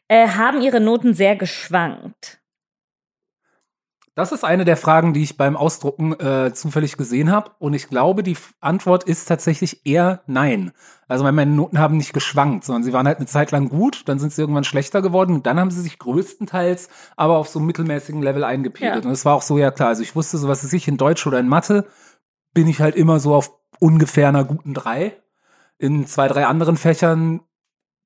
[0.07, 2.39] äh, haben ihre Noten sehr geschwankt.
[4.19, 7.51] Das ist eine der Fragen, die ich beim Ausdrucken äh, zufällig gesehen habe.
[7.57, 10.73] Und ich glaube, die Antwort ist tatsächlich eher nein.
[11.07, 14.19] Also meine Noten haben nicht geschwankt, sondern sie waren halt eine Zeit lang gut, dann
[14.19, 17.67] sind sie irgendwann schlechter geworden und dann haben sie sich größtenteils aber auf so einem
[17.67, 19.05] mittelmäßigen Level eingepegelt.
[19.05, 19.09] Ja.
[19.09, 20.97] Und es war auch so, ja klar, also ich wusste so, was ist ich in
[20.97, 21.85] Deutsch oder in Mathe,
[22.53, 25.15] bin ich halt immer so auf ungefähr einer guten drei.
[25.77, 27.39] In zwei, drei anderen Fächern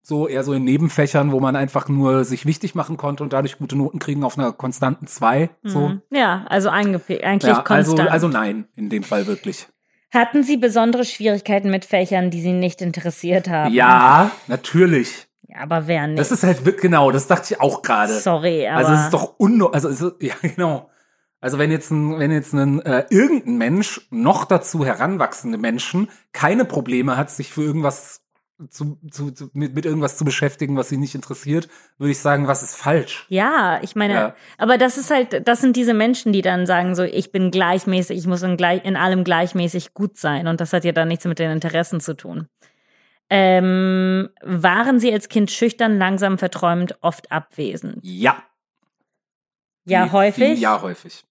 [0.06, 3.58] so eher so in Nebenfächern, wo man einfach nur sich wichtig machen konnte und dadurch
[3.58, 5.50] gute Noten kriegen auf einer konstanten zwei.
[5.64, 5.88] So.
[5.88, 6.02] Mhm.
[6.12, 8.00] Ja, also eigentlich ja, also, konstant.
[8.00, 9.68] Also, also nein, in dem Fall wirklich.
[10.12, 13.74] Hatten Sie besondere Schwierigkeiten mit Fächern, die Sie nicht interessiert haben?
[13.74, 15.28] Ja, natürlich.
[15.48, 16.20] Ja, aber wer nicht?
[16.20, 18.14] Das ist halt genau, das dachte ich auch gerade.
[18.14, 18.78] Sorry, aber.
[18.78, 20.90] Also es ist doch unno, also es ist, ja genau.
[21.40, 26.66] Also wenn jetzt ein, wenn jetzt ein äh, irgendein Mensch noch dazu heranwachsende Menschen keine
[26.66, 28.23] Probleme hat, sich für irgendwas
[28.70, 32.48] zu, zu, zu, mit, mit irgendwas zu beschäftigen, was sie nicht interessiert, würde ich sagen,
[32.48, 33.26] was ist falsch?
[33.30, 34.36] Ja, ich meine, ja.
[34.58, 38.18] aber das ist halt, das sind diese Menschen, die dann sagen so, ich bin gleichmäßig,
[38.18, 41.26] ich muss in, gleich, in allem gleichmäßig gut sein und das hat ja dann nichts
[41.26, 42.48] mit den Interessen zu tun.
[43.30, 48.00] Ähm, waren Sie als Kind schüchtern, langsam, verträumt, oft abwesend?
[48.04, 48.44] Ja.
[49.86, 50.60] Ja, häufig?
[50.60, 51.26] Ja, häufig.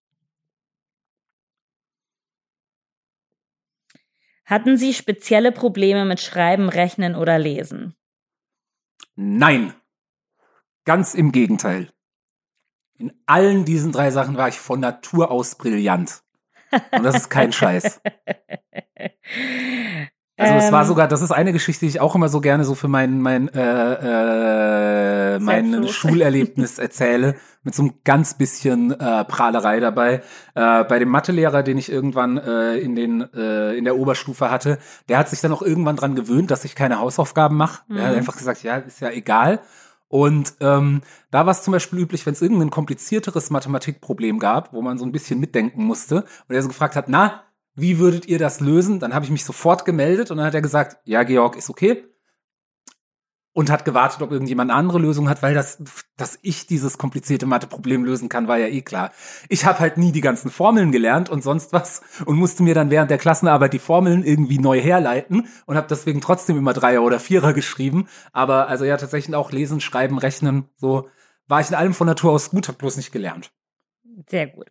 [4.52, 7.94] Hatten Sie spezielle Probleme mit Schreiben, Rechnen oder Lesen?
[9.14, 9.72] Nein.
[10.84, 11.90] Ganz im Gegenteil.
[12.98, 16.22] In allen diesen drei Sachen war ich von Natur aus brillant.
[16.70, 18.02] Und das ist kein Scheiß.
[20.42, 20.88] Also es war ähm.
[20.88, 23.48] sogar, das ist eine Geschichte, die ich auch immer so gerne so für mein mein
[23.48, 30.22] äh, äh, mein Schulerlebnis erzähle, mit so einem ganz bisschen äh, Prahlerei dabei.
[30.54, 34.78] Äh, bei dem Mathelehrer, den ich irgendwann äh, in den äh, in der Oberstufe hatte,
[35.08, 37.82] der hat sich dann auch irgendwann dran gewöhnt, dass ich keine Hausaufgaben mache.
[37.88, 37.96] Mhm.
[37.96, 39.60] Er hat einfach gesagt, ja, ist ja egal.
[40.08, 41.00] Und ähm,
[41.30, 45.06] da war es zum Beispiel üblich, wenn es irgendein komplizierteres Mathematikproblem gab, wo man so
[45.06, 47.44] ein bisschen mitdenken musste, und er so gefragt hat, na,
[47.74, 49.00] wie würdet ihr das lösen?
[49.00, 52.04] Dann habe ich mich sofort gemeldet und dann hat er gesagt, ja, Georg, ist okay.
[53.54, 55.82] Und hat gewartet, ob irgendjemand eine andere Lösung hat, weil das,
[56.16, 59.12] dass ich dieses komplizierte Mathe-Problem lösen kann, war ja eh klar.
[59.50, 62.90] Ich habe halt nie die ganzen Formeln gelernt und sonst was und musste mir dann
[62.90, 67.20] während der Klassenarbeit die Formeln irgendwie neu herleiten und habe deswegen trotzdem immer Dreier oder
[67.20, 68.08] Vierer geschrieben.
[68.32, 71.08] Aber also ja, tatsächlich auch lesen, schreiben, rechnen, so
[71.46, 73.52] war ich in allem von Natur aus gut, habe bloß nicht gelernt.
[74.30, 74.70] Sehr gut.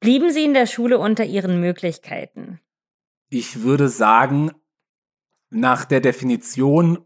[0.00, 2.60] Blieben Sie in der Schule unter Ihren Möglichkeiten?
[3.30, 4.52] Ich würde sagen,
[5.50, 6.98] nach der Definition,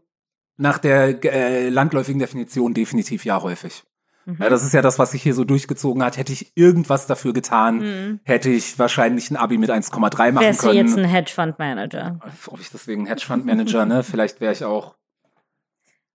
[0.57, 3.83] nach der äh, landläufigen Definition definitiv ja häufig.
[4.25, 4.37] Mhm.
[4.39, 6.17] Ja, das ist ja das, was sich hier so durchgezogen hat.
[6.17, 8.19] Hätte ich irgendwas dafür getan, mhm.
[8.23, 10.75] hätte ich wahrscheinlich ein Abi mit 1,3 machen Wärst können.
[10.75, 12.19] Wärst du jetzt ein Hedgefondsmanager?
[12.47, 14.03] Ob ich deswegen Hedgefondsmanager, ne?
[14.03, 14.95] Vielleicht wäre ich auch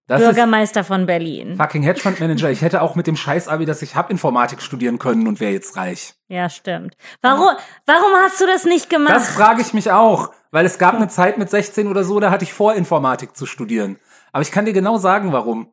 [0.09, 1.57] das Bürgermeister von Berlin.
[1.57, 2.51] Fucking Hedgefondsmanager.
[2.51, 5.77] Ich hätte auch mit dem Scheiß-Abi, das ich hab, Informatik studieren können und wäre jetzt
[5.77, 6.15] reich.
[6.29, 6.97] Ja, stimmt.
[7.21, 7.51] Warum,
[7.85, 9.15] warum hast du das nicht gemacht?
[9.15, 10.31] Das frage ich mich auch.
[10.51, 13.45] Weil es gab eine Zeit mit 16 oder so, da hatte ich vor, Informatik zu
[13.45, 13.99] studieren.
[14.33, 15.71] Aber ich kann dir genau sagen, warum.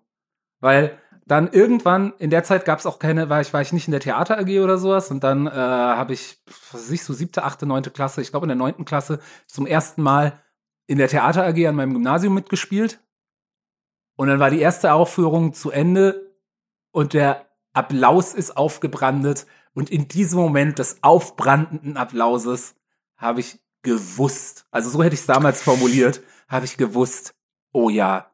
[0.60, 3.88] Weil dann irgendwann, in der Zeit gab es auch keine, war ich, war ich nicht
[3.88, 5.12] in der Theater AG oder sowas.
[5.12, 6.43] Und dann äh, habe ich,
[6.74, 9.65] was weiß ich, so siebte, achte, neunte Klasse, ich glaube in der neunten Klasse, zum
[9.65, 10.41] ersten Mal
[10.88, 13.00] in der Theater AG an meinem Gymnasium mitgespielt
[14.15, 16.34] und dann war die erste Aufführung zu Ende
[16.91, 19.45] und der Applaus ist aufgebrandet.
[19.73, 22.75] Und in diesem Moment des aufbrandenden Applauses
[23.17, 27.36] habe ich gewusst, also so hätte ich es damals formuliert, habe ich gewusst,
[27.73, 28.32] oh ja,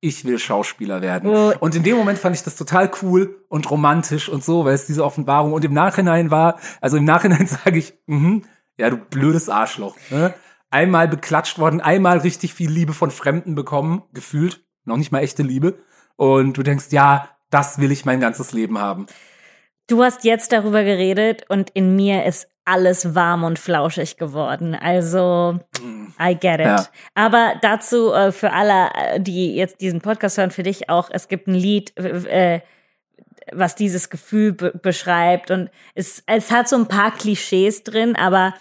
[0.00, 1.30] ich will Schauspieler werden.
[1.30, 4.86] Und in dem Moment fand ich das total cool und romantisch und so, weil es
[4.86, 8.42] diese Offenbarung und im Nachhinein war, also im Nachhinein sage ich, mh,
[8.76, 9.96] ja, du blödes Arschloch.
[10.10, 10.34] Ne?
[10.70, 15.42] Einmal beklatscht worden, einmal richtig viel Liebe von Fremden bekommen, gefühlt noch nicht mal echte
[15.42, 15.78] Liebe.
[16.16, 19.06] Und du denkst, ja, das will ich mein ganzes Leben haben.
[19.86, 24.74] Du hast jetzt darüber geredet und in mir ist alles warm und flauschig geworden.
[24.74, 25.58] Also,
[26.20, 26.66] I get it.
[26.66, 26.86] Ja.
[27.14, 31.28] Aber dazu äh, für alle, äh, die jetzt diesen Podcast hören, für dich auch, es
[31.28, 32.60] gibt ein Lied, äh,
[33.52, 38.54] was dieses Gefühl beschreibt und es, es hat so ein paar Klischees drin, aber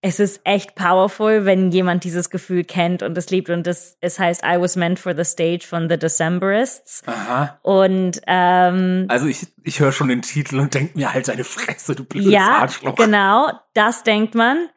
[0.00, 3.50] es ist echt powerful, wenn jemand dieses Gefühl kennt und es liebt.
[3.50, 7.02] Und das, es heißt I Was Meant for the Stage von The Decemberists.
[7.06, 7.58] Aha.
[7.62, 11.96] Und ähm, also ich, ich höre schon den Titel und denke mir halt seine Fresse,
[11.96, 12.94] du blödes ja, Arschloch.
[12.94, 14.68] Genau, das denkt man.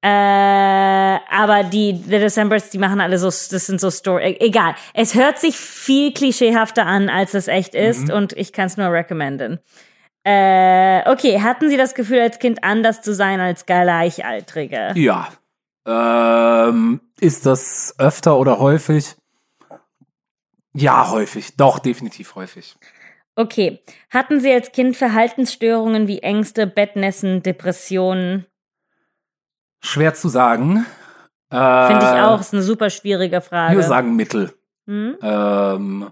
[0.00, 4.32] Äh, aber die The Decemberists, die machen alle so, das sind so Story.
[4.32, 4.74] E, egal.
[4.94, 8.14] Es hört sich viel klischeehafter an, als es echt ist, mhm.
[8.14, 9.60] und ich kann es nur recommenden.
[10.26, 14.92] Äh, okay, hatten Sie das Gefühl, als Kind anders zu sein als Gleichaltrige?
[14.94, 15.28] Ja.
[15.86, 19.16] Ähm, ist das öfter oder häufig?
[20.72, 21.56] Ja, häufig.
[21.56, 22.76] Doch, definitiv häufig.
[23.36, 23.82] Okay.
[24.10, 28.46] Hatten Sie als Kind Verhaltensstörungen wie Ängste, Bettnässen, Depressionen?
[29.82, 30.86] Schwer zu sagen.
[31.50, 33.76] Finde ich Äh, auch, ist eine super schwierige Frage.
[33.76, 34.54] Wir sagen Mittel.
[34.86, 35.16] Hm?
[35.22, 36.10] Ähm,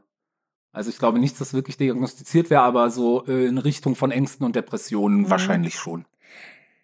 [0.73, 4.45] also ich glaube nicht, dass wirklich diagnostiziert wäre, aber so äh, in Richtung von Ängsten
[4.47, 5.31] und Depressionen Mhm.
[5.31, 6.05] wahrscheinlich schon.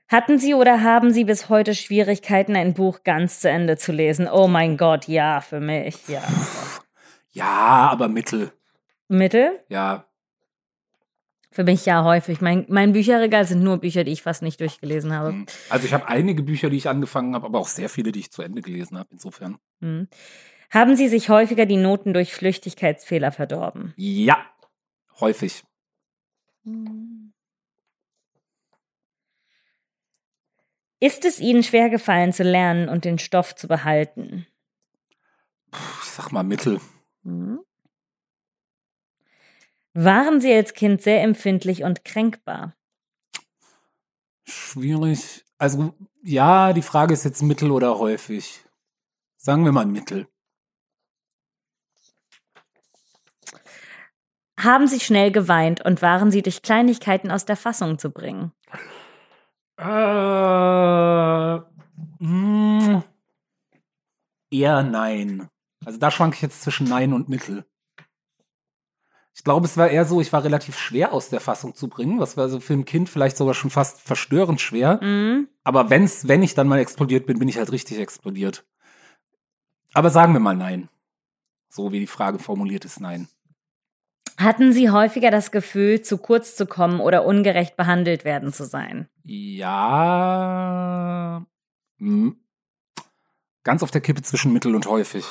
[0.09, 4.27] Hatten Sie oder haben Sie bis heute Schwierigkeiten, ein Buch ganz zu Ende zu lesen?
[4.31, 6.23] Oh mein Gott, ja, für mich, ja.
[7.33, 8.53] Ja, aber Mittel.
[9.09, 9.61] Mittel?
[9.69, 10.05] Ja,
[11.51, 12.41] Für mich ja häufig.
[12.41, 15.31] Mein, mein Bücherregal sind nur Bücher, die ich fast nicht durchgelesen habe.
[15.31, 15.47] hm.
[15.71, 18.31] also ich habe einige Bücher, die ich angefangen habe, aber auch sehr viele, die ich
[18.31, 19.09] zu Ende gelesen habe.
[19.13, 19.59] Insofern.
[19.81, 20.09] Hm.
[20.71, 23.95] Haben Sie sich häufiger die Noten durch Flüchtigkeitsfehler verdorben?
[23.97, 24.45] Ja,
[25.19, 25.65] häufig.
[31.01, 34.47] Ist es Ihnen schwer gefallen zu lernen und den Stoff zu behalten?
[35.71, 36.81] Puh, ich sag mal Mittel.
[37.23, 37.61] Hm.
[39.95, 42.75] Waren Sie als Kind sehr empfindlich und kränkbar?
[44.45, 45.45] Schwierig.
[45.57, 48.65] Also ja, die Frage ist jetzt Mittel oder häufig.
[49.37, 50.29] Sagen wir mal Mittel.
[54.59, 58.51] Haben Sie schnell geweint und waren Sie durch Kleinigkeiten aus der Fassung zu bringen?
[59.77, 59.85] Äh,
[62.19, 63.05] mh,
[64.51, 65.49] eher nein.
[65.85, 67.65] Also da schwank ich jetzt zwischen Nein und Mittel.
[69.33, 72.19] Ich glaube, es war eher so, ich war relativ schwer aus der Fassung zu bringen.
[72.19, 74.99] Was war so für ein Kind vielleicht sogar schon fast verstörend schwer.
[75.01, 75.47] Hm?
[75.63, 78.67] Aber wenn's, wenn ich dann mal explodiert bin, bin ich halt richtig explodiert.
[79.95, 80.89] Aber sagen wir mal nein.
[81.69, 83.29] So wie die Frage formuliert ist, nein.
[84.39, 89.09] Hatten Sie häufiger das Gefühl, zu kurz zu kommen oder ungerecht behandelt werden zu sein?
[89.25, 89.75] Ja.
[91.99, 92.37] Hm.
[93.65, 95.25] Ganz auf der Kippe zwischen mittel und häufig.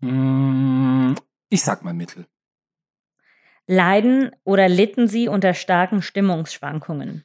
[0.00, 1.14] Hm,
[1.48, 2.26] Ich sag mal mittel.
[3.68, 7.24] Leiden oder litten Sie unter starken Stimmungsschwankungen?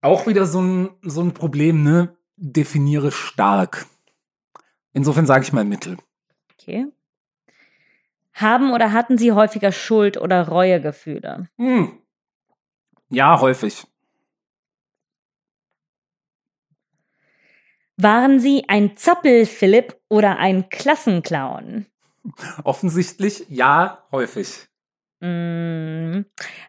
[0.00, 2.16] Auch wieder so ein, so ein Problem, ne?
[2.36, 3.86] Definiere stark.
[4.92, 5.98] Insofern sage ich mal mittel.
[6.54, 6.88] Okay.
[8.34, 11.48] Haben oder hatten Sie häufiger Schuld- oder Reuegefühle?
[11.58, 11.98] Hm.
[13.10, 13.84] Ja, häufig.
[17.98, 21.86] Waren Sie ein Zappel-Philipp oder ein Klassenclown?
[22.64, 24.66] Offensichtlich ja, häufig.
[25.20, 26.22] Mm.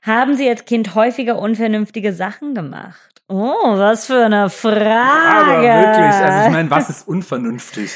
[0.04, 3.24] Haben Sie als Kind häufiger unvernünftige Sachen gemacht?
[3.28, 4.84] Oh, was für eine Frage.
[4.86, 7.92] Aber wirklich, also ich meine, was ist unvernünftig?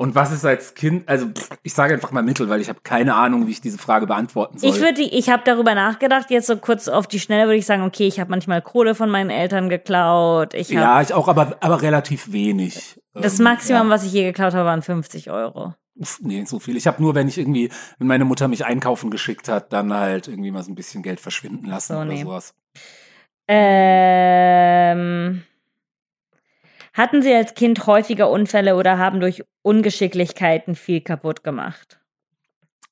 [0.00, 1.26] Und was ist als Kind, also
[1.62, 4.56] ich sage einfach mal Mittel, weil ich habe keine Ahnung, wie ich diese Frage beantworten
[4.56, 4.70] soll.
[4.70, 6.30] Ich würde, ich habe darüber nachgedacht.
[6.30, 9.10] Jetzt so kurz auf die Schnelle würde ich sagen, okay, ich habe manchmal Kohle von
[9.10, 10.54] meinen Eltern geklaut.
[10.54, 12.98] Ich ja, ich auch, aber, aber relativ wenig.
[13.12, 13.90] das Ähm, Maximum, ja.
[13.90, 15.74] was ich je geklaut habe, waren 50 Euro.
[15.96, 16.78] Uff, Nee, so viel.
[16.78, 20.28] Ich habe nur, wenn ich irgendwie, wenn meine Mutter mich einkaufen geschickt hat, dann halt
[20.28, 22.22] irgendwie mal so ein bisschen Geld verschwinden lassen So, oder nee.
[22.22, 22.54] sowas.
[23.46, 25.42] Ähm,
[26.92, 32.00] hatten Sie als Kind häufiger Unfälle oder haben durch Ungeschicklichkeiten viel kaputt gemacht?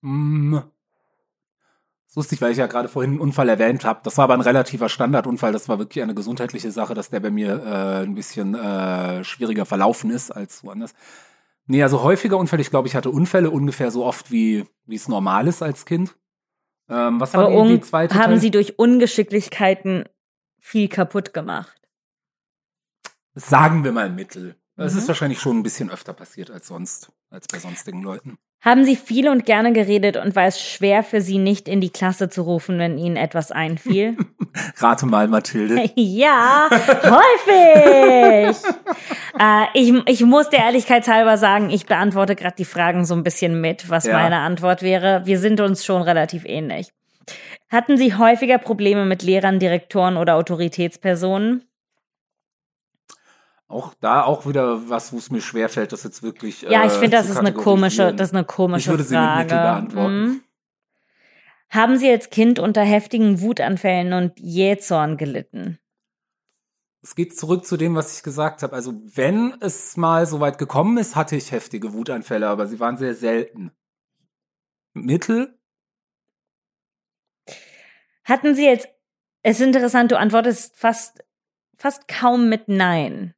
[0.00, 0.54] Mm.
[0.56, 4.00] Das ist lustig, weil ich ja gerade vorhin einen Unfall erwähnt habe.
[4.02, 5.52] Das war aber ein relativer Standardunfall.
[5.52, 9.66] Das war wirklich eine gesundheitliche Sache, dass der bei mir äh, ein bisschen äh, schwieriger
[9.66, 10.94] verlaufen ist als woanders.
[11.66, 12.62] Nee, also häufiger Unfälle.
[12.62, 16.16] Ich glaube, ich hatte Unfälle ungefähr so oft, wie es normal ist als Kind.
[16.88, 18.40] Ähm, was war Aber die, die zweite haben Teil?
[18.40, 20.04] Sie durch Ungeschicklichkeiten
[20.58, 21.77] viel kaputt gemacht?
[23.40, 24.56] Sagen wir mal Mittel.
[24.76, 24.98] Es Mhm.
[25.00, 28.36] ist wahrscheinlich schon ein bisschen öfter passiert als sonst, als bei sonstigen Leuten.
[28.60, 31.90] Haben Sie viel und gerne geredet und war es schwer für Sie, nicht in die
[31.90, 34.16] Klasse zu rufen, wenn Ihnen etwas einfiel?
[34.78, 35.90] Rate mal, Mathilde.
[35.96, 38.56] ja, häufig.
[39.40, 43.22] äh, ich, ich muss der Ehrlichkeit halber sagen, ich beantworte gerade die Fragen so ein
[43.22, 44.14] bisschen mit, was Ja.
[44.14, 45.22] meine Antwort wäre.
[45.24, 46.88] Wir sind uns schon relativ ähnlich.
[47.70, 51.64] Hatten Sie häufiger Probleme mit Lehrern, Direktoren oder Autoritätspersonen?
[53.68, 56.62] Auch da auch wieder was, wo es mir schwerfällt, das jetzt wirklich.
[56.62, 59.14] Ja, ich äh, finde, das ist eine komische, das ist eine komische Ich würde sie
[59.14, 59.42] mit Frage.
[59.42, 60.20] Mittel beantworten.
[60.22, 60.40] Mhm.
[61.70, 65.78] Haben Sie als Kind unter heftigen Wutanfällen und Jähzorn gelitten?
[67.02, 68.74] Es geht zurück zu dem, was ich gesagt habe.
[68.74, 72.96] Also, wenn es mal so weit gekommen ist, hatte ich heftige Wutanfälle, aber sie waren
[72.96, 73.70] sehr selten.
[74.94, 75.58] Mittel?
[78.24, 78.88] Hatten Sie jetzt,
[79.42, 81.22] es ist interessant, du antwortest fast,
[81.76, 83.34] fast kaum mit Nein.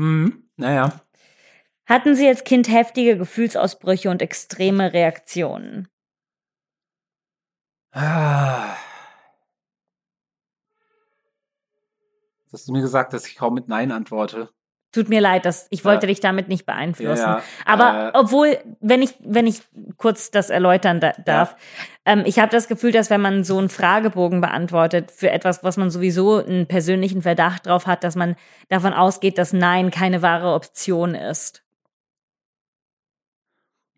[0.00, 0.98] Hm, naja.
[1.84, 5.88] Hatten Sie als Kind heftige Gefühlsausbrüche und extreme Reaktionen?
[7.92, 8.78] Ah.
[12.50, 14.48] Hast du mir gesagt, dass ich kaum mit Nein antworte?
[14.92, 16.08] Tut mir leid, dass ich wollte Ja.
[16.08, 17.22] dich damit nicht beeinflussen.
[17.22, 19.60] Ja, ja, Aber äh, obwohl, wenn ich, wenn ich
[19.98, 21.54] kurz das erläutern da darf.
[22.04, 25.76] Ähm, ich habe das Gefühl, dass wenn man so einen Fragebogen beantwortet für etwas, was
[25.76, 28.34] man sowieso einen persönlichen Verdacht drauf hat, dass man
[28.68, 31.62] davon ausgeht, dass Nein keine wahre Option ist.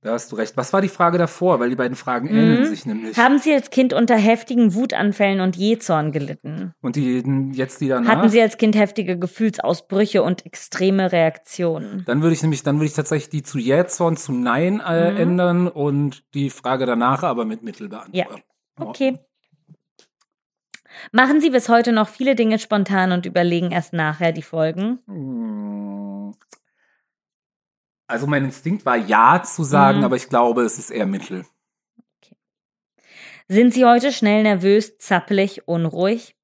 [0.04, 0.56] Da hast du recht.
[0.56, 1.60] Was war die Frage davor?
[1.60, 3.16] Weil die beiden Fragen ähneln sich nämlich.
[3.16, 6.74] Haben Sie als Kind unter heftigen Wutanfällen und Jähzorn gelitten?
[6.80, 8.16] Und die jetzt die danach?
[8.16, 12.02] Hatten Sie als Kind heftige Gefühlsausbrüche und extreme Reaktionen?
[12.04, 15.68] Dann würde ich nämlich, dann würde ich tatsächlich die zu Jähzorn zu Nein äh, ändern
[15.68, 18.42] und die Frage danach aber mit Mittel beantworten.
[18.78, 18.84] Ja.
[18.84, 19.18] Okay.
[21.12, 24.98] Machen Sie bis heute noch viele Dinge spontan und überlegen erst nachher die Folgen?
[25.06, 25.71] Hm.
[28.12, 30.04] Also mein Instinkt war Ja zu sagen, Mhm.
[30.04, 31.46] aber ich glaube, es ist eher Mittel.
[33.48, 36.36] Sind Sie heute schnell nervös, zappelig, unruhig?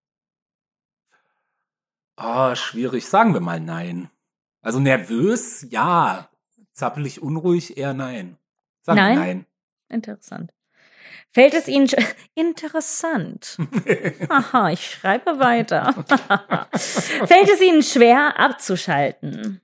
[2.16, 3.06] Ah, schwierig.
[3.06, 4.10] Sagen wir mal Nein.
[4.62, 6.30] Also nervös, ja.
[6.72, 8.38] Zappelig, unruhig, eher Nein.
[8.80, 9.18] Sagen Nein?
[9.18, 9.46] Nein.
[9.90, 10.54] Interessant.
[11.32, 11.88] Fällt es Ihnen
[12.34, 13.58] interessant?
[14.30, 15.92] Aha, ich schreibe weiter.
[16.74, 19.60] Fällt es Ihnen schwer abzuschalten?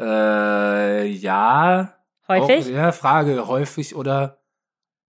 [0.00, 1.94] Äh, ja.
[2.26, 2.66] Häufig?
[2.66, 4.40] Auch, ja, Frage, häufig oder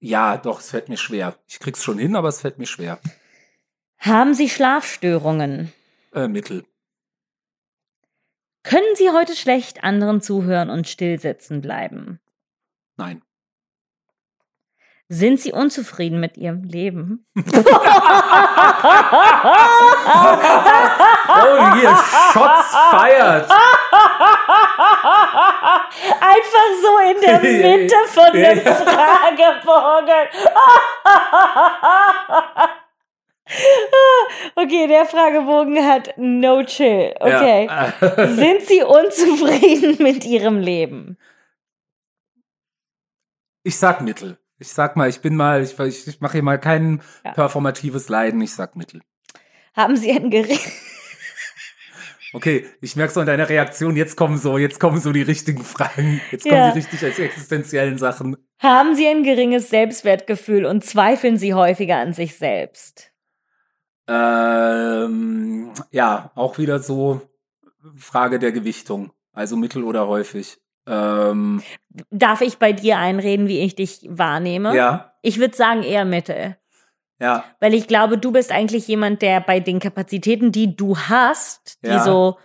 [0.03, 1.35] ja, doch, es fällt mir schwer.
[1.47, 2.99] Ich krieg's schon hin, aber es fällt mir schwer.
[3.99, 5.71] Haben Sie Schlafstörungen?
[6.11, 6.65] Äh, Mittel.
[8.63, 12.19] Können Sie heute schlecht anderen zuhören und still sitzen bleiben?
[12.97, 13.21] Nein.
[15.13, 17.25] Sind Sie unzufrieden mit Ihrem Leben?
[21.33, 21.95] Oh, hier,
[22.33, 23.49] Shots feiert.
[26.19, 27.39] Einfach so in der
[27.77, 28.59] Mitte von dem.
[28.59, 30.27] Fragebogen.
[34.55, 37.13] Okay, der Fragebogen hat no chill.
[37.19, 37.65] Okay.
[37.65, 37.93] Ja.
[38.27, 41.17] Sind Sie unzufrieden mit Ihrem Leben?
[43.63, 44.37] Ich sag Mittel.
[44.61, 47.31] Ich sag mal, ich bin mal, ich, ich, ich mache hier mal kein Ja.
[47.31, 49.01] performatives Leiden, ich sag Mittel.
[49.75, 50.59] Haben Sie ein gering
[52.33, 55.63] Okay, ich merke so in deiner Reaktion, jetzt kommen so, jetzt kommen so die richtigen
[55.65, 56.21] Fragen.
[56.29, 56.71] Jetzt kommen Ja.
[56.71, 58.37] die richtig als existenziellen Sachen.
[58.59, 63.11] Haben Sie ein geringes Selbstwertgefühl und zweifeln Sie häufiger an sich selbst?
[64.07, 67.21] Ähm, ja, auch wieder so
[67.97, 69.11] Frage der Gewichtung.
[69.33, 70.59] Also mittel oder häufig.
[70.87, 71.61] Ähm,
[72.09, 74.75] Darf ich bei dir einreden, wie ich dich wahrnehme?
[74.75, 76.57] ja, Ich würde sagen eher Mittel.
[77.19, 81.83] ja, Weil ich glaube, du bist eigentlich jemand, der bei den Kapazitäten, die du hast,
[81.83, 82.03] die Ja.
[82.03, 82.37] so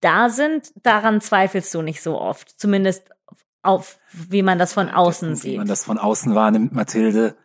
[0.00, 2.58] da sind, daran zweifelst du nicht so oft.
[2.60, 3.08] Zumindest
[3.62, 5.56] auf, wie man das von außen Wie sieht.
[5.58, 7.36] man das von außen wahrnimmt, Mathilde,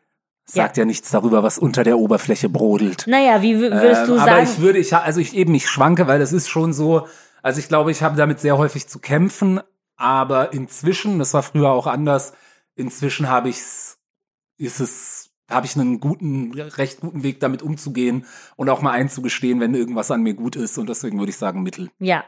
[0.45, 3.05] sagt ja, nichts darüber, was unter der Oberfläche brodelt.
[3.05, 4.31] Naja, wie wü- würdest du Ähm, sagen?
[4.31, 7.07] Aber ich würde, ich, also ich eben, ich schwanke, weil das ist schon so,
[7.43, 9.59] also ich glaube, ich habe damit sehr häufig zu kämpfen,
[9.97, 12.33] aber inzwischen, das war früher auch anders,
[12.75, 13.99] inzwischen habe ich's,
[14.57, 19.59] ist es, habe ich einen guten, recht guten Weg damit umzugehen und auch mal einzugestehen,
[19.59, 21.89] wenn irgendwas an mir gut ist und deswegen würde ich sagen Mittel.
[21.99, 22.23] ja.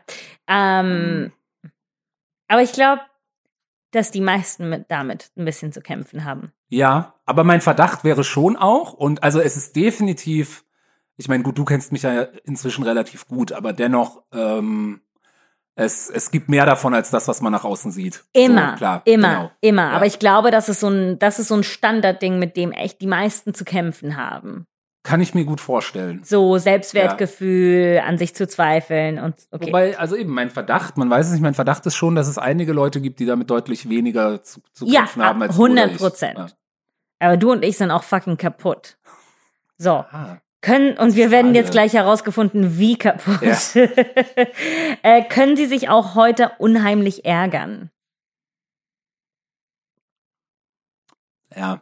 [0.48, 1.32] Ähm,
[2.48, 3.02] aber ich glaube,
[3.92, 6.52] dass die meisten mit, damit ein bisschen zu kämpfen haben.
[6.68, 10.66] Ja, aber mein Verdacht wäre schon auch, und also es ist definitiv,
[11.18, 15.02] ich meine, gut, du kennst mich ja inzwischen relativ gut, aber dennoch, ähm,
[15.80, 18.24] es, es gibt mehr davon als das, was man nach außen sieht.
[18.34, 19.52] Immer, so, klar, immer, genau.
[19.62, 19.84] immer.
[19.84, 19.92] Ja.
[19.92, 23.02] Aber ich glaube, das ist so ein, das ist so ein Standardding, mit dem echt
[23.02, 24.66] die meisten zu kämpfen haben.
[25.04, 26.22] Kann ich mir gut vorstellen.
[26.24, 29.68] So Selbstwertgefühl, an sich zu zweifeln und okay.
[29.68, 32.38] Wobei, also eben mein Verdacht, man weiß es nicht, mein Verdacht ist schon, dass es
[32.38, 35.72] einige Leute gibt, die damit deutlich weniger zu, zu ja, kämpfen haben als du oder
[35.72, 35.98] 100 ich.
[35.98, 36.38] Prozent.
[36.38, 36.48] Ja.
[37.20, 38.98] Aber du und ich sind auch fucking kaputt.
[39.78, 39.92] So.
[39.92, 43.42] Ah, Können, und wir werden jetzt gleich herausgefunden, wie kaputt.
[43.42, 43.58] Ja.
[45.04, 47.92] äh, können Sie sich auch heute unheimlich ärgern?
[51.56, 51.82] ja.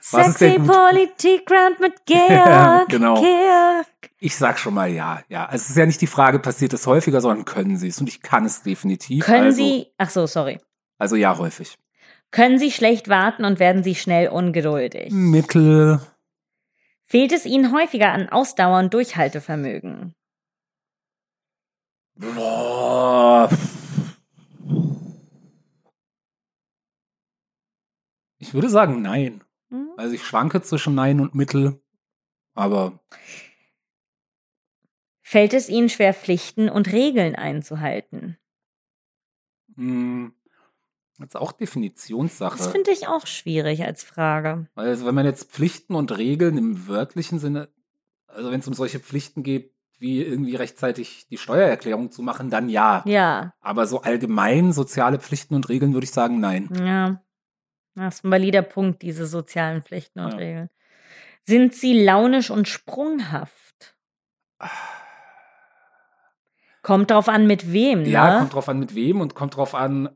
[0.00, 2.30] Sexy gut- Politik-Round mit Georg.
[2.30, 3.20] Ja, genau.
[3.20, 3.86] Georg.
[4.18, 5.44] Ich sag schon mal ja, ja.
[5.46, 8.00] Also es ist ja nicht die Frage, passiert es häufiger, sondern können sie es.
[8.00, 9.24] Und ich kann es definitiv.
[9.24, 10.58] Können also, Sie, ach so, sorry.
[10.98, 11.78] Also ja, häufig.
[12.30, 15.12] Können Sie schlecht warten und werden Sie schnell ungeduldig?
[15.12, 16.00] Mittel.
[17.10, 20.14] Fehlt es Ihnen häufiger an Ausdauer und Durchhaltevermögen?
[28.38, 29.42] Ich würde sagen nein.
[29.70, 29.90] Hm?
[29.96, 31.82] Also ich schwanke zwischen nein und mittel.
[32.54, 33.00] Aber
[35.20, 38.38] Fällt es Ihnen schwer, Pflichten und Regeln einzuhalten?
[41.20, 42.58] Mh, jetzt auch Definitionssache.
[42.58, 44.66] Das finde ich auch schwierig als Frage.
[44.74, 47.68] Also wenn man jetzt Pflichten und Regeln im wörtlichen Sinne,
[48.26, 52.70] also wenn es um solche Pflichten geht, wie irgendwie rechtzeitig die Steuererklärung zu machen, dann
[52.70, 53.02] ja.
[53.06, 56.68] Ja, Aber so allgemein soziale Pflichten und Regeln würde ich sagen, nein.
[56.82, 57.22] ja.
[57.96, 60.36] Das ist ein valider Punkt, diese sozialen Pflichten und ja.
[60.38, 60.70] Regeln.
[61.42, 63.96] Sind sie launisch und sprunghaft?
[66.82, 68.08] Kommt drauf an, mit wem, ne?
[68.08, 70.08] Ja, kommt drauf an, mit wem und kommt drauf an.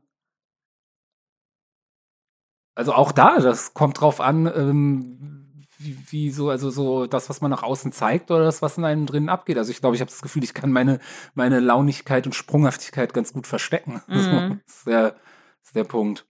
[2.75, 7.41] Also auch da, das kommt drauf an, ähm, wie, wie so, also so das, was
[7.41, 9.57] man nach außen zeigt oder das, was in einem drinnen abgeht.
[9.57, 10.99] Also ich glaube, ich habe das Gefühl, ich kann meine,
[11.33, 14.01] meine Launigkeit und Sprunghaftigkeit ganz gut verstecken.
[14.07, 14.61] Mhm.
[14.65, 15.15] das ist der,
[15.63, 16.25] ist der Punkt.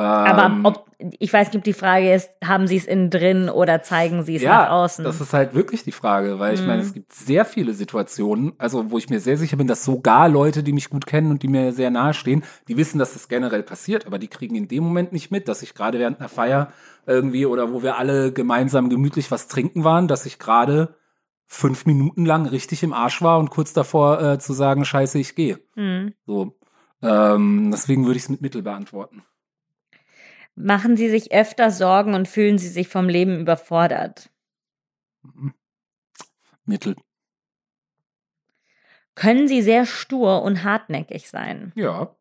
[0.00, 0.86] Aber ähm, ob,
[1.18, 4.36] ich weiß nicht, ob die Frage ist, haben sie es innen drin oder zeigen sie
[4.36, 5.04] es ja, nach außen?
[5.04, 6.94] Das ist halt wirklich die Frage, weil ich meine, es mhm.
[6.94, 10.72] gibt sehr viele Situationen, also wo ich mir sehr sicher bin, dass sogar Leute, die
[10.72, 14.06] mich gut kennen und die mir sehr nahe stehen, die wissen, dass das generell passiert,
[14.06, 16.72] aber die kriegen in dem Moment nicht mit, dass ich gerade während einer Feier
[17.06, 20.94] irgendwie oder wo wir alle gemeinsam gemütlich was trinken waren, dass ich gerade
[21.46, 25.34] fünf Minuten lang richtig im Arsch war und kurz davor äh, zu sagen, scheiße, ich
[25.34, 25.58] gehe.
[25.76, 26.12] Mhm.
[26.26, 26.58] So.
[27.02, 29.22] Ähm, deswegen würde ich es mit Mittel beantworten.
[30.60, 34.28] Machen Sie sich öfter Sorgen und fühlen Sie sich vom Leben überfordert?
[35.22, 35.54] Mhm.
[36.64, 36.96] Mittel.
[39.14, 41.72] Können Sie sehr stur und hartnäckig sein?
[41.76, 42.16] Ja.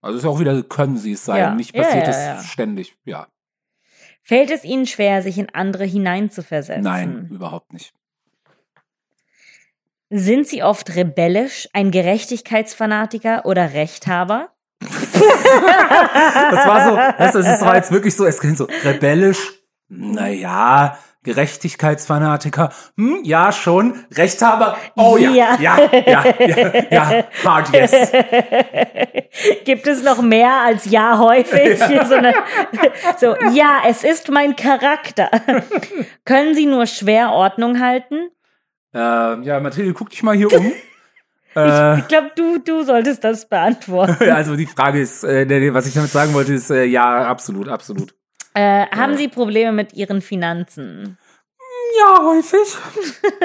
[0.00, 1.38] Also ist auch wieder, können Sie es sein.
[1.38, 1.54] Ja.
[1.56, 3.26] Nicht passiert ja, ja, es ständig, ja.
[4.22, 6.84] Fällt es Ihnen schwer, sich in andere hineinzuversetzen?
[6.84, 7.92] Nein, überhaupt nicht.
[10.08, 14.54] Sind Sie oft rebellisch, ein Gerechtigkeitsfanatiker oder Rechthaber?
[16.50, 19.52] Das war so, du, es war jetzt wirklich so, es klingt so rebellisch,
[19.88, 28.10] naja, Gerechtigkeitsfanatiker, hm, ja schon, Rechthaber, oh ja, ja, ja, ja, ja, ja hard yes.
[29.64, 31.78] Gibt es noch mehr als ja häufig?
[31.78, 32.04] Ja.
[32.12, 32.34] So, eine,
[33.18, 35.30] so, ja, es ist mein Charakter.
[36.24, 38.30] Können Sie nur schwer Ordnung halten?
[38.92, 40.72] Äh, ja, Mathilde, guck dich mal hier um.
[41.56, 44.30] Äh, ich glaube, du, du solltest das beantworten.
[44.30, 48.14] also die Frage ist, äh, was ich damit sagen wollte, ist äh, ja, absolut, absolut.
[48.54, 51.18] Äh, haben Sie Probleme mit Ihren Finanzen?
[51.98, 52.58] Ja, häufig.
[53.00, 53.38] um,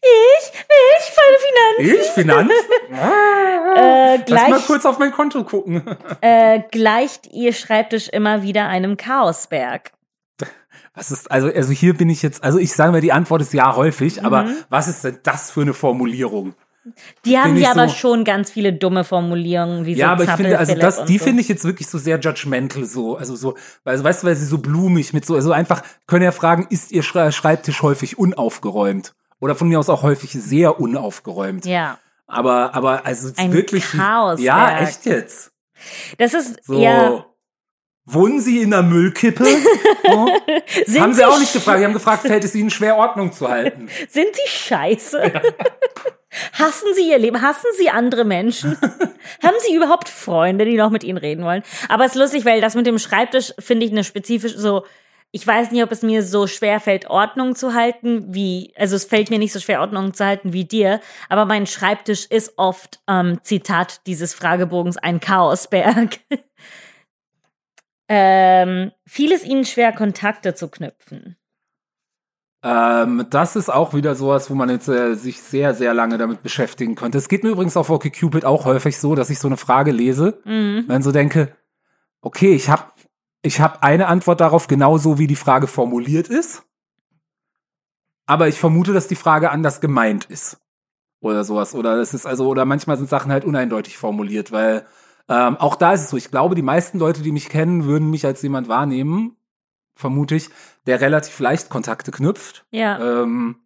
[0.00, 2.00] ich, ich, meine Finanzen.
[2.00, 2.52] Ich, Finanzen?
[3.76, 5.82] äh, gleich, Lass mal kurz auf mein Konto gucken.
[6.20, 9.92] äh, gleicht Ihr Schreibtisch immer wieder einem Chaosberg?
[10.94, 13.52] Was ist, also, also hier bin ich jetzt, also ich sage mal, die Antwort ist
[13.52, 14.26] ja häufig, mhm.
[14.26, 16.54] aber was ist denn das für eine Formulierung?
[17.24, 20.30] Die haben ja so, aber schon ganz viele dumme Formulierungen, wie so Ja, aber ich
[20.30, 21.24] finde, also das, die so.
[21.24, 24.46] finde ich jetzt wirklich so sehr judgmental, so, also so, also weißt du, weil sie
[24.46, 29.14] so blumig mit so, also einfach, können ja fragen, ist ihr Schreibtisch häufig unaufgeräumt?
[29.38, 31.66] Oder von mir aus auch häufig sehr unaufgeräumt.
[31.66, 31.98] Ja.
[32.26, 33.90] Aber, aber, also Ein wirklich.
[33.90, 34.40] Chaos.
[34.40, 35.52] Ja, echt jetzt.
[36.18, 36.80] Das ist, so.
[36.80, 37.24] ja
[38.04, 39.46] Wohnen Sie in der Müllkippe?
[40.04, 40.28] Oh.
[40.98, 41.78] haben Sie auch nicht gefragt.
[41.78, 43.88] Sie haben gefragt, fällt es Ihnen schwer, Ordnung zu halten?
[44.08, 45.22] Sind Sie scheiße?
[45.32, 45.42] Ja.
[46.54, 47.40] Hassen Sie Ihr Leben?
[47.40, 48.76] Hassen Sie andere Menschen?
[49.42, 51.62] haben Sie überhaupt Freunde, die noch mit Ihnen reden wollen?
[51.88, 54.84] Aber es ist lustig, weil das mit dem Schreibtisch finde ich eine spezifische, so,
[55.30, 59.04] ich weiß nicht, ob es mir so schwer fällt, Ordnung zu halten, wie, also es
[59.04, 63.00] fällt mir nicht so schwer, Ordnung zu halten wie dir, aber mein Schreibtisch ist oft,
[63.08, 66.18] ähm, Zitat dieses Fragebogens, ein Chaosberg.
[68.14, 71.38] Ähm, fiel es Ihnen schwer, Kontakte zu knüpfen?
[72.62, 76.42] Ähm, das ist auch wieder sowas, wo man jetzt äh, sich sehr, sehr lange damit
[76.42, 77.16] beschäftigen könnte.
[77.16, 80.42] Es geht mir übrigens auf OkCupid auch häufig so, dass ich so eine Frage lese
[80.44, 80.84] mhm.
[80.88, 81.56] dann so denke,
[82.20, 82.84] okay, ich habe
[83.40, 86.64] ich hab eine Antwort darauf, genauso wie die Frage formuliert ist.
[88.26, 90.60] Aber ich vermute, dass die Frage anders gemeint ist.
[91.20, 91.74] Oder sowas.
[91.74, 94.84] Oder es ist also, oder manchmal sind Sachen halt uneindeutig formuliert, weil
[95.28, 98.10] ähm, auch da ist es so, ich glaube, die meisten Leute, die mich kennen, würden
[98.10, 99.36] mich als jemand wahrnehmen,
[99.94, 100.48] vermute ich,
[100.86, 102.66] der relativ leicht Kontakte knüpft.
[102.70, 103.22] Ja.
[103.22, 103.56] Ähm,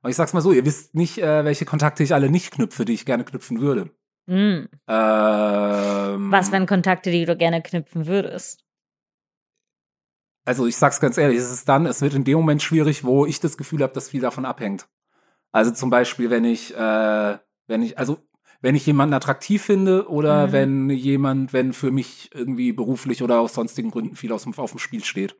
[0.00, 2.84] aber ich sag's mal so, ihr wisst nicht, äh, welche Kontakte ich alle nicht knüpfe,
[2.84, 3.90] die ich gerne knüpfen würde.
[4.26, 4.68] Mhm.
[4.88, 8.64] Ähm, Was wären Kontakte, die du gerne knüpfen würdest?
[10.44, 13.26] Also ich sag's ganz ehrlich, es ist dann, es wird in dem Moment schwierig, wo
[13.26, 14.88] ich das Gefühl habe, dass viel davon abhängt.
[15.50, 18.18] Also zum Beispiel, wenn ich, äh, wenn ich, also
[18.66, 20.52] wenn ich jemanden attraktiv finde oder mhm.
[20.52, 24.72] wenn jemand, wenn für mich irgendwie beruflich oder aus sonstigen Gründen viel aus dem, auf
[24.72, 25.36] dem Spiel steht.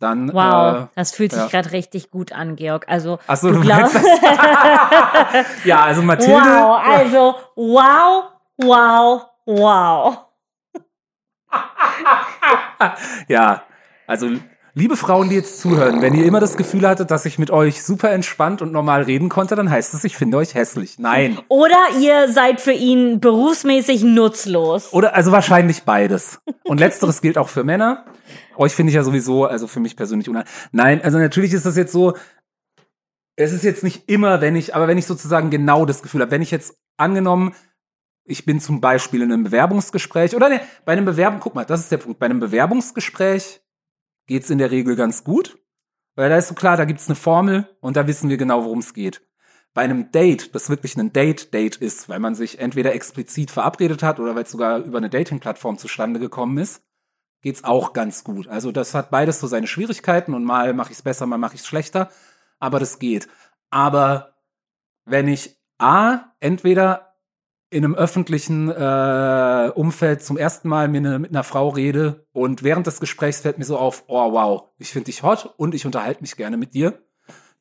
[0.00, 1.46] Dann, wow, äh, das fühlt sich ja.
[1.46, 2.88] gerade richtig gut an, Georg.
[2.88, 3.94] Also, so, du, du glaubst.
[5.64, 6.42] ja, also Mathilde.
[6.42, 8.24] Wow, also, wow,
[8.56, 10.18] wow, wow.
[13.28, 13.62] ja,
[14.08, 14.28] also
[14.74, 17.82] Liebe Frauen, die jetzt zuhören, wenn ihr immer das Gefühl hattet, dass ich mit euch
[17.82, 20.98] super entspannt und normal reden konnte, dann heißt es, ich finde euch hässlich.
[20.98, 21.38] Nein.
[21.48, 24.90] Oder ihr seid für ihn berufsmäßig nutzlos.
[24.94, 26.40] Oder also wahrscheinlich beides.
[26.64, 28.06] Und letzteres gilt auch für Männer.
[28.56, 30.50] Euch finde ich ja sowieso, also für mich persönlich unheimlich.
[30.70, 32.16] Nein, also natürlich ist das jetzt so,
[33.36, 36.30] es ist jetzt nicht immer, wenn ich, aber wenn ich sozusagen genau das Gefühl habe,
[36.30, 37.54] wenn ich jetzt angenommen,
[38.24, 41.80] ich bin zum Beispiel in einem Bewerbungsgespräch oder ne, bei einem Bewerbung, guck mal, das
[41.80, 42.18] ist der Punkt.
[42.18, 43.61] Bei einem Bewerbungsgespräch
[44.26, 45.58] geht's in der Regel ganz gut,
[46.14, 48.78] weil da ist so klar, da gibt's eine Formel und da wissen wir genau, worum
[48.78, 49.22] es geht.
[49.74, 54.20] Bei einem Date, das wirklich ein Date-Date ist, weil man sich entweder explizit verabredet hat
[54.20, 56.82] oder weil es sogar über eine Dating-Plattform zustande gekommen ist,
[57.40, 58.48] geht's auch ganz gut.
[58.48, 61.54] Also das hat beides so seine Schwierigkeiten und mal mache ich es besser, mal mache
[61.54, 62.10] ich es schlechter,
[62.58, 63.28] aber das geht.
[63.70, 64.36] Aber
[65.04, 67.11] wenn ich A, entweder
[67.72, 72.62] in einem öffentlichen äh, Umfeld zum ersten Mal mir ne, mit einer Frau rede und
[72.62, 75.86] während des Gesprächs fällt mir so auf, oh wow, ich finde dich hot und ich
[75.86, 77.02] unterhalte mich gerne mit dir.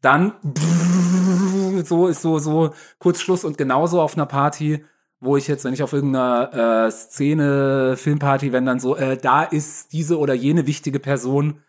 [0.02, 0.34] Dann
[1.86, 4.84] so ist so so kurz Schluss und genauso auf einer Party,
[5.22, 9.44] wo ich jetzt, wenn ich auf irgendeiner äh, Szene Filmparty, wenn dann so, äh, da
[9.44, 11.62] ist diese oder jene wichtige Person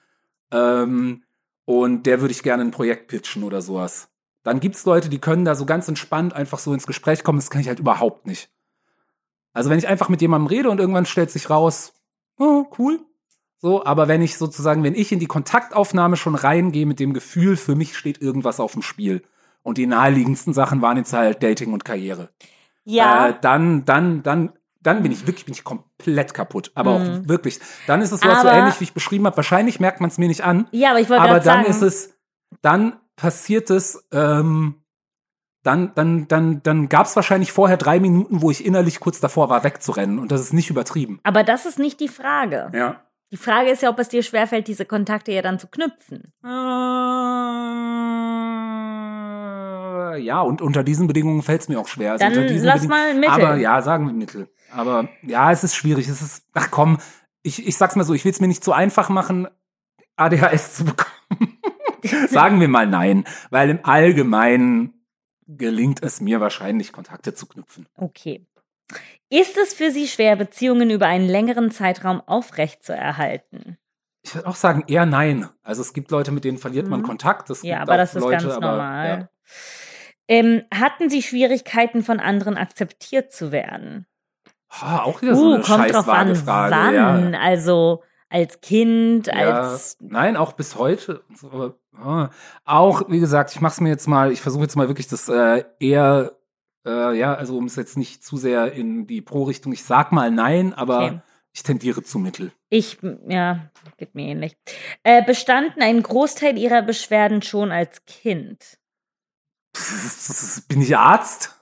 [0.51, 1.23] ähm,
[1.65, 4.12] und der würde ich gerne ein Projekt pitchen oder sowas.
[4.43, 7.39] Dann gibt's Leute, die können da so ganz entspannt einfach so ins Gespräch kommen.
[7.39, 8.51] Das kann ich halt überhaupt nicht.
[9.53, 11.93] Also wenn ich einfach mit jemandem rede und irgendwann stellt sich raus,
[12.39, 13.01] oh, cool.
[13.59, 17.57] So, aber wenn ich sozusagen, wenn ich in die Kontaktaufnahme schon reingehe mit dem Gefühl,
[17.57, 19.23] für mich steht irgendwas auf dem Spiel.
[19.63, 22.31] Und die naheliegendsten Sachen waren jetzt halt Dating und Karriere.
[22.83, 23.29] Ja.
[23.29, 26.73] Äh, dann, dann, dann, dann bin ich wirklich, bin ich komplett kaputt.
[26.75, 27.05] Aber Mhm.
[27.23, 27.61] auch wirklich.
[27.87, 29.37] Dann ist es sowas so ähnlich, wie ich beschrieben habe.
[29.37, 30.67] Wahrscheinlich merkt man es mir nicht an.
[30.73, 32.15] ja, aber ich wollte Aber dann sagen, ist es,
[32.63, 34.83] dann passiert es, ähm,
[35.63, 39.49] dann, dann, dann, dann gab es wahrscheinlich vorher drei Minuten, wo ich innerlich kurz davor
[39.49, 40.19] war, wegzurennen.
[40.19, 41.21] Und das ist nicht übertrieben.
[41.23, 42.73] aber das ist nicht die Frage.
[42.75, 43.01] Ja.
[43.31, 46.33] Die Frage ist ja, ob es dir schwerfällt, diese Kontakte ja dann zu knüpfen.
[46.45, 46.49] Äh,
[50.19, 52.11] ja, und unter diesen Bedingungen fällt es mir auch schwer.
[52.13, 53.31] Also Dann lass mal Mittel.
[53.31, 54.49] Aber ja, sagen wir Mittel.
[54.73, 56.09] Aber ja, es ist schwierig.
[56.09, 56.99] Es ist, ach komm,
[57.45, 59.47] ich, ich sag's mal so, ich will es mir nicht zu einfach machen,
[60.17, 61.13] ADHS zu bekommen.
[62.29, 64.95] sagen wir mal nein, weil im Allgemeinen
[65.47, 67.87] gelingt es mir wahrscheinlich, Kontakte zu knüpfen.
[67.97, 68.47] Okay.
[69.31, 73.79] Ist es für Sie schwer, Beziehungen über einen längeren Zeitraum aufrechtzuerhalten?
[74.25, 75.49] Ich würde auch sagen, eher nein.
[75.63, 77.05] Also es gibt Leute, mit denen verliert man Mhm.
[77.07, 77.51] Kontakt.
[77.51, 79.09] Es Ja, gibt aber das ist Leute, ganz aber, normal.
[79.19, 79.29] Ja.
[80.29, 84.07] Ähm, hatten Sie Schwierigkeiten, von anderen akzeptiert zu werden?
[84.69, 86.71] Ah, auch wieder so Uh, eine kommt drauf an, Scheißwagefrage.
[86.97, 87.33] wann.
[87.35, 87.41] Ja.
[87.41, 91.23] Also als Kind, Ja, als nein, auch bis heute.
[91.35, 92.31] so, aber, ah,
[92.65, 95.29] auch, wie gesagt, ich mache es mir jetzt mal, ich versuche jetzt mal wirklich das
[95.29, 96.37] äh, eher,
[96.87, 100.31] äh, ja, also um es jetzt nicht zu sehr in die Pro-Richtung, ich sag mal
[100.31, 101.21] nein, aber Okay.
[101.53, 102.53] ich tendiere zu Mittel.
[102.71, 104.57] ich, ja, geht mir ähnlich.
[105.03, 108.79] Äh, bestanden ein Großteil Ihrer Beschwerden schon als Kind?
[110.69, 111.59] Bin ich Arzt?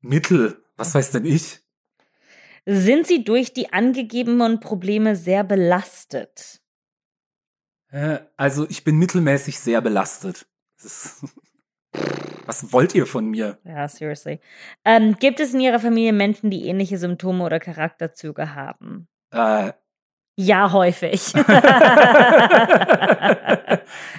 [0.00, 1.61] Mittel, was weiß denn ich?
[2.66, 6.60] Sind Sie durch die angegebenen Probleme sehr belastet?
[7.90, 10.46] Äh, Also ich bin mittelmäßig sehr belastet.
[10.82, 11.24] Ist,
[12.46, 13.58] was wollt ihr von mir?
[13.64, 14.38] Ja, seriously.
[14.84, 19.08] Ähm, gibt es in Ihrer Familie Menschen, die ähnliche Symptome oder Charakterzüge haben?
[19.32, 19.72] Äh,
[20.36, 21.32] Ja, häufig.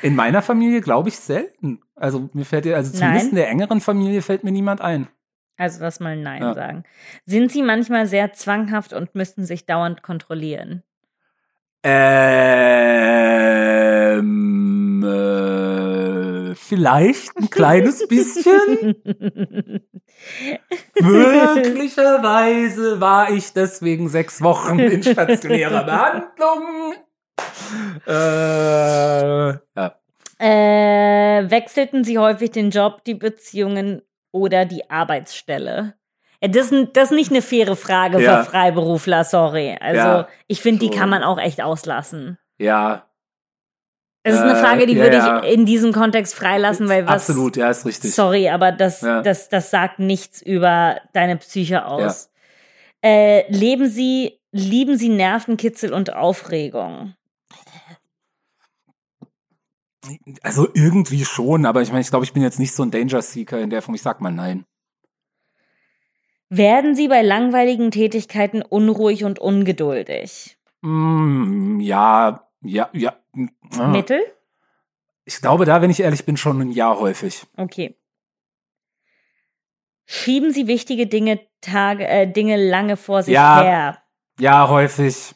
[0.01, 1.81] in meiner Familie glaube ich selten.
[1.95, 3.29] Also mir fällt also zumindest Nein.
[3.29, 5.07] in der engeren Familie fällt mir niemand ein.
[5.57, 6.53] Also lass mal Nein Ja.
[6.53, 6.83] sagen.
[7.25, 10.83] Sind Sie manchmal sehr zwanghaft und müssen sich dauernd kontrollieren?
[14.13, 18.95] Ähm, äh, vielleicht ein kleines bisschen.
[21.01, 26.93] Möglicherweise war ich deswegen sechs Wochen in stationärer Behandlung.
[28.07, 29.95] Äh, ja.
[30.39, 34.01] Äh, wechselten Sie häufig den Job, die Beziehungen
[34.33, 35.93] oder die Arbeitsstelle?
[36.41, 38.43] Ja, das, ist- das ist nicht eine faire Frage Ja.
[38.43, 39.77] für Freiberufler, sorry.
[39.79, 42.37] Also Ja, ich finde, die kann man auch echt auslassen.
[42.57, 43.07] ja,
[44.25, 47.29] Es ist eine Äh, Frage, die ja, würde ich in diesem Kontext freilassen, weil was.
[47.29, 48.15] absolut, ja, ist richtig.
[48.15, 52.31] Sorry, aber das, das, das sagt nichts über deine Psyche aus.
[53.03, 57.15] Äh, leben Sie, lieben Sie Nervenkitzel und Aufregung?
[60.41, 63.21] Also irgendwie schon, aber ich meine, ich glaube, ich bin jetzt nicht so ein Danger
[63.21, 63.95] Seeker in der Form.
[63.95, 64.65] Ich sag mal nein.
[66.49, 70.57] Werden Sie bei langweiligen Tätigkeiten unruhig und ungeduldig?
[70.81, 73.15] Mm, ja, ja, ja.
[73.77, 73.87] ah.
[73.87, 74.21] Mittel?
[75.25, 77.47] Ich glaube, da, wenn ich ehrlich bin, schon ein Ja häufig.
[77.55, 77.95] Okay.
[80.05, 83.63] Schieben Sie wichtige Dinge, Tage, äh, Dinge lange vor sich Ja.
[83.63, 84.03] her?
[84.39, 85.33] Ja, häufig.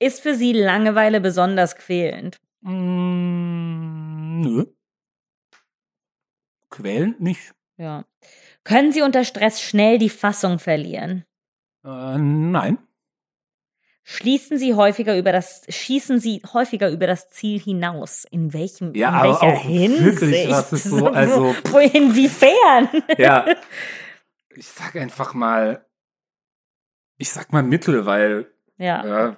[0.00, 2.40] Ist für Sie Langeweile besonders quälend?
[2.60, 4.64] Mm, nö.
[6.70, 7.54] Quälend nicht.
[7.76, 8.04] Ja.
[8.64, 11.24] Können Sie unter Stress schnell die Fassung verlieren?
[11.84, 12.78] Äh, nein.
[14.04, 18.24] Schließen Sie häufiger über das, schießen Sie häufiger über das Ziel hinaus?
[18.30, 20.04] In welchem, Ja, in aber welcher auch Hinsicht?
[20.20, 21.54] wirklich, was ist so, also-
[21.92, 22.88] inwiefern?
[23.18, 23.46] Ja.
[24.56, 25.86] Ich sag einfach mal,
[27.18, 29.28] ich sag mal Mittel, weil Ja.
[29.28, 29.36] äh,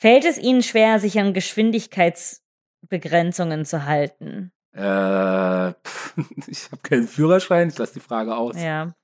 [0.00, 4.52] Fällt es Ihnen schwer, sich an Geschwindigkeitsbegrenzungen zu halten?
[4.72, 6.14] äh, pff,
[6.46, 8.54] ich habe keinen Führerschein, ich lasse die Frage aus.
[8.60, 8.94] Ja.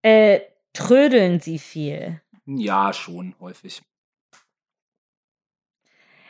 [0.00, 0.40] Äh,
[0.72, 2.22] trödeln Sie viel?
[2.46, 3.82] Ja, schon häufig.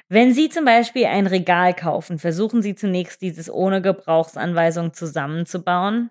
[0.09, 6.11] Wenn Sie zum Beispiel ein Regal kaufen, versuchen Sie zunächst, dieses ohne Gebrauchsanweisung zusammenzubauen?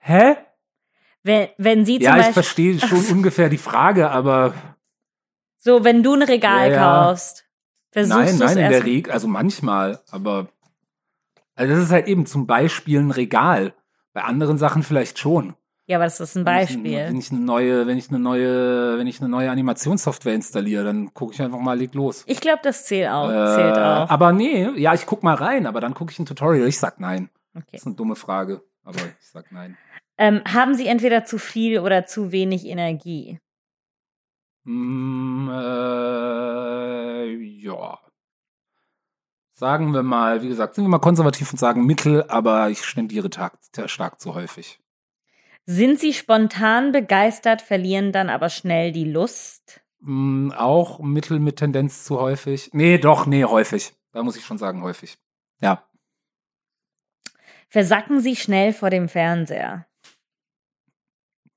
[0.00, 0.34] Hä?
[1.22, 4.52] Wenn, wenn Sie zum Ja, ich Beispiel, verstehe schon ungefähr die Frage, aber
[5.64, 7.04] so, wenn du ein Regal Ja, ja.
[7.06, 7.44] kaufst,
[7.92, 8.84] versuchst nein, du es nein, in der.
[8.84, 10.48] Regel, also manchmal, aber
[11.54, 13.74] also das ist halt eben zum Beispiel ein Regal.
[14.12, 15.54] Bei anderen Sachen vielleicht schon.
[15.86, 16.96] Ja, aber das ist ein Wenn ich, Beispiel.
[16.96, 21.14] wenn ich eine neue, wenn ich eine neue, wenn ich eine neue Animationssoftware installiere, dann
[21.14, 22.24] gucke ich einfach mal, leg los.
[22.26, 23.28] Ich glaube, das zählt auch.
[23.30, 24.10] Äh, zählt auch.
[24.10, 26.66] Aber nee, ja, ich guck mal rein, aber dann gucke ich ein Tutorial.
[26.66, 27.30] Ich sag nein.
[27.54, 27.66] Okay.
[27.72, 29.76] Das ist eine dumme Frage, aber ich sag nein.
[30.18, 33.38] Ähm, haben Sie entweder zu viel oder zu wenig Energie?
[34.64, 37.98] Mm, äh, ja.
[39.52, 43.30] Sagen wir mal, wie gesagt, sind wir mal konservativ und sagen Mittel, aber ich stendiere
[43.30, 44.80] tag, stark zu häufig.
[45.66, 49.80] Sind Sie spontan begeistert, verlieren dann aber schnell die Lust?
[50.00, 52.70] Mm, auch Mittel mit Tendenz zu häufig.
[52.72, 53.94] Nee, doch, nee, häufig.
[54.12, 55.18] Da muss ich schon sagen, häufig.
[55.60, 55.88] Ja.
[57.68, 59.86] Versacken Sie schnell vor dem Fernseher?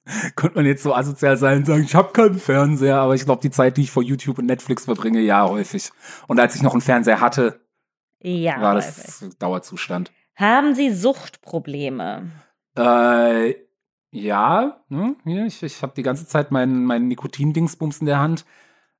[0.35, 3.41] Könnte man jetzt so asozial sein und sagen, ich habe keinen Fernseher, aber ich glaube,
[3.41, 5.91] die Zeit, die ich vor YouTube und Netflix verbringe, ja, häufig.
[6.27, 7.61] Und als ich noch einen Fernseher hatte,
[8.21, 9.03] Ja, war häufig.
[9.03, 10.11] das Dauerzustand.
[10.35, 12.29] Haben Sie Suchtprobleme?
[12.77, 13.55] Äh,
[14.11, 14.81] ja,
[15.25, 18.45] hier, ich, ich habe die ganze Zeit meinen mein Nikotin-Dingsbums in der Hand.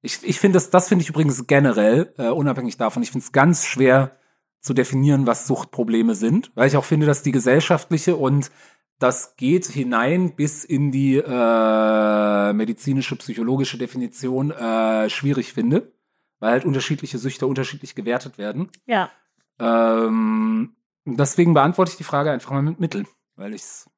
[0.01, 3.31] Ich, ich finde das, das finde ich übrigens generell, äh, unabhängig davon, ich finde es
[3.31, 4.17] ganz schwer
[4.61, 8.51] zu definieren, was Suchtprobleme sind, weil ich auch finde, dass die gesellschaftliche und
[8.99, 15.93] das geht hinein bis in die äh, medizinische, psychologische Definition äh, schwierig finde,
[16.39, 18.69] weil halt unterschiedliche Süchte unterschiedlich gewertet werden.
[18.85, 19.11] Ja.
[19.59, 20.75] Ähm,
[21.05, 23.89] deswegen beantworte ich die Frage einfach mal mit Mittel, weil ich's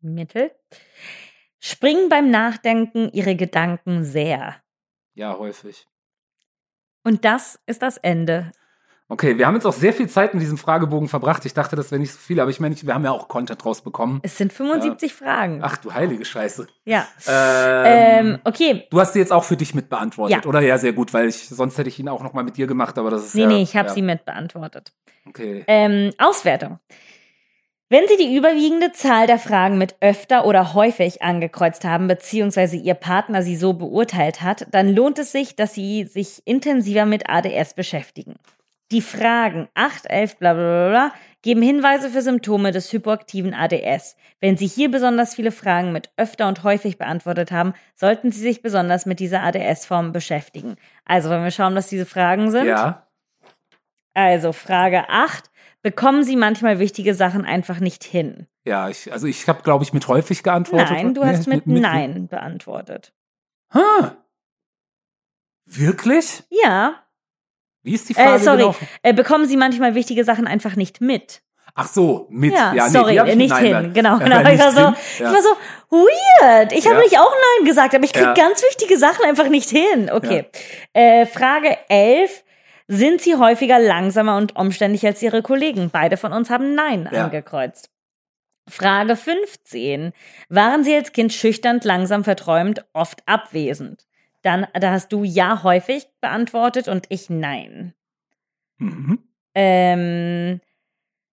[0.00, 0.52] Mittel.
[1.58, 4.56] Springen beim Nachdenken Ihre Gedanken sehr.
[5.14, 5.88] ja häufig.
[7.02, 8.52] Und das ist das Ende.
[9.10, 11.46] Okay, wir haben jetzt auch sehr viel Zeit in diesem Fragebogen verbracht.
[11.46, 13.64] Ich dachte, das wäre nicht so viel, aber ich meine, wir haben ja auch Content
[13.64, 14.20] rausbekommen.
[14.22, 15.60] Es sind 75 Fragen.
[15.62, 16.66] Ach du heilige Scheiße.
[16.84, 17.06] Ja.
[17.26, 18.86] Ähm, Ähm, okay.
[18.90, 20.48] du hast sie jetzt auch für dich mit beantwortet, Ja.
[20.48, 20.60] oder?
[20.60, 22.98] Ja, sehr gut, weil ich sonst hätte ich ihn auch noch mal mit dir gemacht,
[22.98, 24.92] aber das ist Nee, ja, nee, ich habe ja, sie mit beantwortet.
[25.26, 25.64] Okay.
[25.66, 26.78] Ähm, Auswertung.
[27.90, 32.92] Wenn Sie die überwiegende Zahl der Fragen mit öfter oder häufig angekreuzt haben, beziehungsweise Ihr
[32.92, 37.72] Partner sie so beurteilt hat, dann lohnt es sich, dass Sie sich intensiver mit ADS
[37.72, 38.34] beschäftigen.
[38.90, 41.12] Die Fragen 8, 11, bla bla bla, bla
[41.42, 44.16] geben Hinweise für Symptome des hypoaktiven ADS.
[44.40, 48.60] Wenn Sie hier besonders viele Fragen mit öfter und häufig beantwortet haben, sollten Sie sich
[48.62, 50.76] besonders mit dieser ADS-Form beschäftigen.
[51.04, 52.66] Also, wenn wir schauen, was diese Fragen sind.
[52.66, 53.06] Ja.
[54.14, 55.50] Also Frage 8.
[55.80, 58.48] Bekommen Sie manchmal wichtige Sachen einfach nicht hin?
[58.64, 60.90] Ja, ich, also ich habe, glaube ich, mit häufig geantwortet.
[60.90, 63.12] Nein, du Nee, hast mit, Nein beantwortet.
[63.72, 64.16] Ha.
[65.66, 66.42] Wirklich?
[66.50, 67.04] Ja.
[67.82, 68.74] Wie ist die Frage Äh, sorry.
[69.02, 71.42] Äh, bekommen Sie manchmal wichtige Sachen einfach nicht mit?
[71.74, 72.52] Ach so, mit.
[72.52, 73.70] Ja, Ja, nee, sorry, mit nicht Nein hin.
[73.70, 73.94] beantwortet.
[73.94, 74.50] Genau, Ja, genau.
[74.50, 74.94] Ich war, so, hin.
[75.14, 75.32] ich Ja.
[75.32, 75.48] war so,
[75.90, 76.72] weird.
[76.72, 77.02] Ich habe Ja.
[77.02, 78.34] mich auch Nein gesagt, aber ich krieg Ja.
[78.34, 80.10] ganz wichtige Sachen einfach nicht hin.
[80.12, 80.46] Okay.
[80.92, 82.42] Äh, Frage 11.
[82.88, 85.90] Sind Sie häufiger langsamer und umständlich als Ihre Kollegen?
[85.90, 87.24] Beide von uns haben Nein Ja.
[87.24, 87.90] angekreuzt.
[88.68, 90.12] Frage 15.
[90.48, 94.04] Waren Sie als Kind schüchtern, langsam, verträumt, oft abwesend?
[94.42, 97.94] Dann, da hast du ja häufig beantwortet und ich nein.
[98.78, 99.18] Mhm.
[99.54, 100.60] Ähm,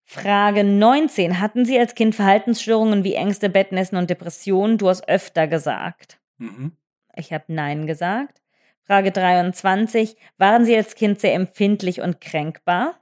[0.05, 1.41] Frage 19.
[1.41, 4.77] Hatten Sie als Kind Verhaltensstörungen wie Ängste, Bettnässen und Depressionen?
[4.77, 6.21] Du hast öfter gesagt.
[6.39, 6.73] Mhm.
[7.15, 8.43] Ich habe Nein gesagt.
[8.83, 10.17] Frage 23.
[10.37, 13.01] Waren Sie als Kind sehr empfindlich und kränkbar?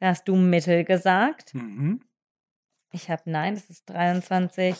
[0.00, 1.54] Da hast du Mittel gesagt.
[1.54, 2.02] Mhm.
[2.92, 4.76] Ich habe Nein, das ist 23.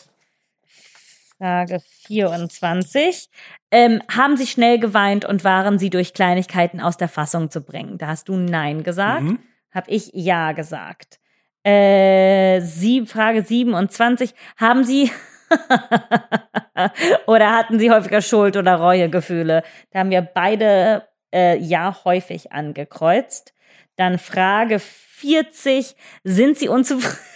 [1.45, 3.28] Frage 24.
[3.70, 7.99] Ähm, haben Sie schnell geweint und waren Sie durch Kleinigkeiten aus der Fassung zu bringen?
[7.99, 9.24] Da hast du Nein gesagt.
[9.24, 9.38] Mhm.
[9.70, 11.20] Habe ich Ja gesagt.
[11.62, 14.34] Äh, sie, Frage 27.
[14.57, 15.11] Haben Sie
[17.26, 19.64] oder hatten Sie häufiger Schuld- oder Reuegefühle?
[19.90, 23.53] Da haben wir beide äh, Ja häufig angekreuzt.
[23.97, 25.95] Dann Frage 40.
[26.22, 27.34] Sind Sie unzufrieden?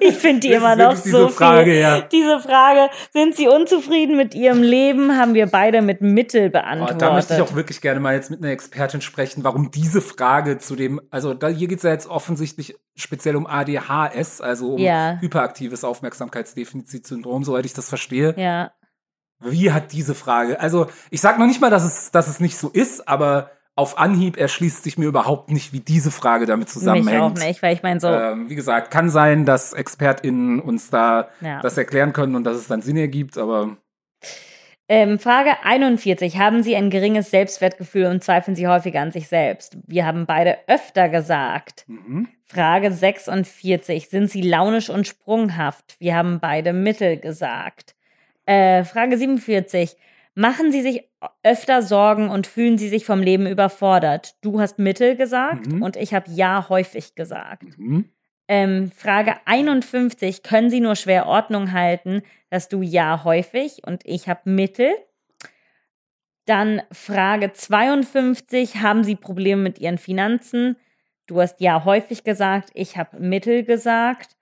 [0.00, 1.80] Ich finde die immer noch so diese Frage, viel.
[1.80, 2.00] ja.
[2.02, 7.02] Diese Frage, sind Sie unzufrieden mit Ihrem Leben, haben wir beide mit Mittel Oh, beantwortet.
[7.02, 10.58] da möchte ich auch wirklich gerne mal jetzt mit einer Expertin sprechen, warum diese Frage
[10.58, 14.80] zu dem, also da, hier geht es ja jetzt offensichtlich speziell um ADHS, also um
[14.80, 15.18] Ja.
[15.20, 18.34] hyperaktives Aufmerksamkeitsdefizitsyndrom, soweit ich das verstehe.
[18.36, 18.70] ja.
[19.40, 22.56] Wie hat diese Frage, also ich sag noch nicht mal, dass es, dass es nicht
[22.56, 26.72] so ist, aber auf Anhieb erschließt sich mir überhaupt nicht, wie diese Frage damit Mich
[26.72, 27.22] zusammenhängt.
[27.22, 31.28] auch nicht, weil ich meine so, Ähm, wie gesagt, kann sein, dass ExpertInnen uns da
[31.42, 31.60] Ja.
[31.60, 33.76] das erklären können und dass es dann Sinn ergibt, aber
[34.88, 36.38] Ähm, Frage 41.
[36.38, 39.76] Haben Sie ein geringes Selbstwertgefühl und zweifeln Sie häufiger an sich selbst?
[39.86, 41.84] Wir haben beide öfter gesagt.
[41.88, 42.28] mhm.
[42.48, 44.08] Frage 46.
[44.08, 45.96] Sind Sie launisch und sprunghaft?
[45.98, 47.96] Wir haben beide Mittel gesagt.
[48.46, 49.96] Äh, Frage 47.
[50.38, 51.08] Machen Sie sich
[51.42, 54.36] öfter Sorgen und fühlen Sie sich vom Leben überfordert?
[54.42, 55.80] Du hast Mittel gesagt Mhm.
[55.82, 57.78] und ich habe ja häufig gesagt.
[57.78, 58.10] Mhm.
[58.46, 60.42] Ähm, Frage 51.
[60.42, 62.22] Können Sie nur schwer Ordnung halten?
[62.50, 64.90] Dass du ja häufig und ich habe Mittel.
[66.44, 68.76] Dann Frage 52.
[68.82, 70.76] Haben Sie Probleme mit Ihren Finanzen?
[71.26, 74.35] Du hast ja häufig gesagt, ich habe Mittel gesagt.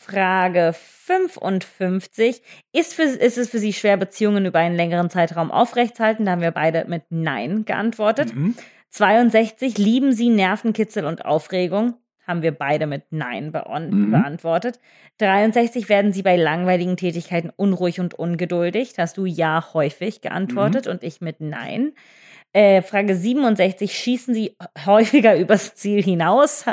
[0.00, 2.42] Frage 55.
[2.72, 6.24] Ist, für, ist es für Sie schwer, Beziehungen über einen längeren Zeitraum aufrechtzuerhalten?
[6.24, 8.34] Da haben wir beide mit Nein geantwortet.
[8.34, 8.54] Mhm.
[8.90, 9.76] 62.
[9.78, 11.94] Lieben Sie Nervenkitzel und Aufregung?
[12.26, 14.10] Haben wir beide mit Nein beon- Mhm.
[14.12, 14.78] beantwortet.
[15.18, 15.88] 63.
[15.88, 18.94] Werden Sie bei langweiligen Tätigkeiten unruhig und ungeduldig?
[18.94, 20.92] Da hast du ja häufig geantwortet Mhm.
[20.92, 21.92] und ich mit Nein.
[22.52, 23.92] Äh, Frage 67.
[23.94, 26.64] Schießen Sie häufiger übers Ziel hinaus?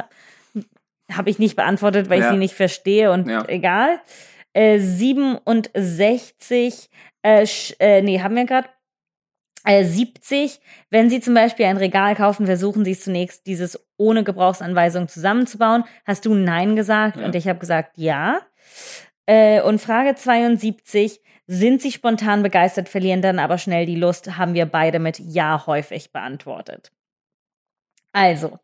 [1.11, 2.31] Ha Habe ich nicht beantwortet, weil ich Ja.
[2.31, 3.43] sie nicht verstehe und Ja.
[3.47, 3.99] egal.
[4.53, 6.89] Äh, 67.
[7.23, 7.45] Äh,
[7.79, 8.69] äh, nee, haben wir gerade
[9.65, 15.09] äh, 70, wenn Sie zum Beispiel ein Regal kaufen, versuchen Sie zunächst, dieses ohne Gebrauchsanweisung
[15.09, 15.83] zusammenzubauen.
[16.05, 17.25] Hast du Nein gesagt Ja.
[17.25, 18.39] und ich habe gesagt Ja.
[19.25, 24.53] Äh, und Frage 72, sind Sie spontan begeistert, verlieren dann aber schnell die Lust, haben
[24.53, 26.91] wir beide mit Ja häufig beantwortet.
[28.13, 28.57] Also,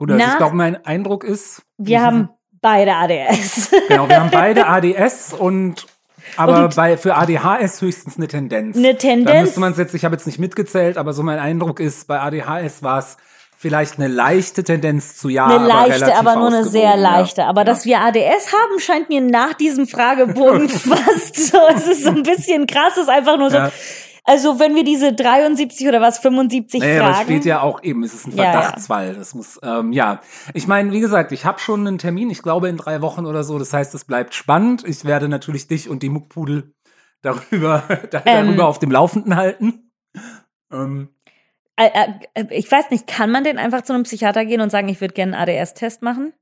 [0.00, 2.30] Oder Nach- ich glaube, mein Eindruck ist, wir haben
[2.60, 3.70] beide ADS.
[3.88, 5.86] genau, wir haben beide ADS und
[6.36, 8.76] aber Und- bei für ADHS höchstens eine Tendenz.
[8.76, 9.40] Eine Da Tendenz.
[9.42, 12.82] müsste man jetzt, ich habe jetzt nicht mitgezählt, aber so mein Eindruck ist, bei ADHS
[12.82, 13.16] war es
[13.58, 17.44] vielleicht eine leichte Tendenz zu ja, Eine aber leichte, relativ aber nur eine sehr leichte.
[17.44, 17.64] Aber ja.
[17.66, 21.58] dass wir ADS haben, scheint mir nach diesem Fragebogen fast so.
[21.74, 22.92] Es ist so ein bisschen krass.
[22.94, 23.56] Es ist einfach nur so.
[23.58, 23.70] Ja.
[24.24, 27.24] Also, wenn wir diese 73 oder was, 75 Naja, Fragen.
[27.24, 28.52] steht ja auch eben, es ist ein Ja, ja.
[28.52, 29.14] Verdachtsfall.
[29.14, 30.20] Das muss, ähm, ja.
[30.54, 33.44] Ich meine, wie gesagt, ich habe schon einen Termin, ich glaube in drei Wochen oder
[33.44, 33.58] so.
[33.58, 34.84] Das heißt, es bleibt spannend.
[34.86, 36.72] Ich werde natürlich dich und die Muckpudel
[37.22, 38.46] darüber, da- Ähm.
[38.46, 39.90] darüber auf dem Laufenden halten.
[40.72, 41.08] Ähm,
[41.76, 41.88] Äh,
[42.34, 45.00] äh, ich weiß nicht, kann man denn einfach zu einem Psychiater gehen und sagen, ich
[45.00, 46.32] würde gerne einen ADS-Test machen?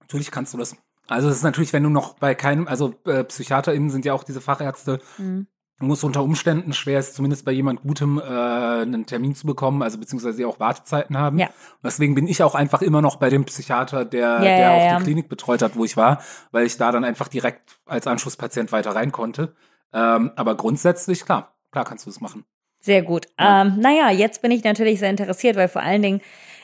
[0.00, 0.76] natürlich kannst du das.
[1.08, 4.22] Also es ist natürlich, wenn du noch bei keinem, also äh, PsychiaterInnen sind ja auch
[4.22, 5.48] diese Fachärzte, Hm.
[5.78, 9.98] Muss unter Umständen schwer ist, zumindest bei jemand Gutem äh, einen Termin zu bekommen, also
[9.98, 11.38] beziehungsweise auch Wartezeiten haben.
[11.38, 11.46] Ja.
[11.46, 14.80] Und deswegen bin ich auch einfach immer noch bei dem Psychiater, der, der ja, auch
[14.80, 14.98] ja.
[14.98, 18.72] die Klinik betreut hat, wo ich war, weil ich da dann einfach direkt als Anschlusspatient
[18.72, 19.54] weiter rein konnte.
[19.92, 22.44] Ähm, aber grundsätzlich, klar, klar kannst du das machen.
[22.80, 23.26] Sehr gut.
[23.38, 23.62] Ja.
[23.62, 26.20] Ähm, naja, jetzt bin ich natürlich sehr interessiert, weil vor allen Dingen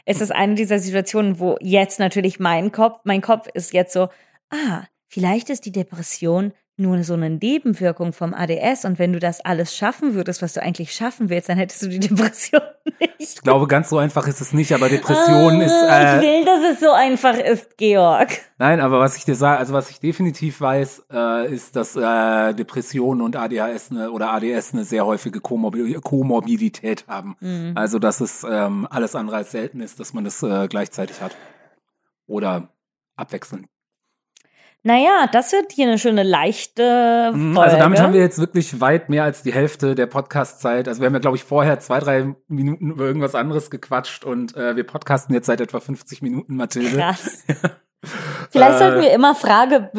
[0.07, 4.09] ist es eine dieser Situationen, wo jetzt natürlich mein Kopf, mein Kopf ist jetzt so,
[4.51, 9.41] ah, vielleicht ist die Depression nur so eine Nebenwirkung vom ADS und wenn du das
[9.45, 12.63] alles schaffen würdest, was du eigentlich schaffen willst, dann hättest du die Depression
[12.99, 13.13] nicht.
[13.19, 15.71] Ich glaube, ganz so einfach ist es nicht, aber Depression ist.
[15.73, 18.31] Ah, ich Äh, will, dass es so einfach ist, Georg.
[18.59, 22.55] nein, aber was ich dir sage, also was ich definitiv weiß, äh, ist, dass äh,
[22.55, 27.37] Depressionen und ADHS eine, oder ADS eine sehr häufige Komorbi Komorbidität haben.
[27.41, 27.73] Mhm.
[27.77, 31.37] Also, dass es ähm, alles andere als selten ist, dass man das äh, gleichzeitig hat.
[32.27, 32.69] Oder
[33.17, 33.67] abwechselnd.
[34.85, 37.39] Naja, das wird hier eine schöne leichte Folge.
[37.39, 40.89] Mhm, Also damit haben wir jetzt wirklich weit mehr als die Hälfte der Podcast-Zeit.
[40.89, 44.57] Also wir haben ja, glaube ich, vorher zwei, drei Minuten über irgendwas anderes gequatscht und
[44.57, 46.97] äh, wir podcasten jetzt seit etwa 50 Minuten, Mathilde.
[46.97, 47.45] Krass.
[48.51, 49.91] Vielleicht Äh, sollten wir immer Frage,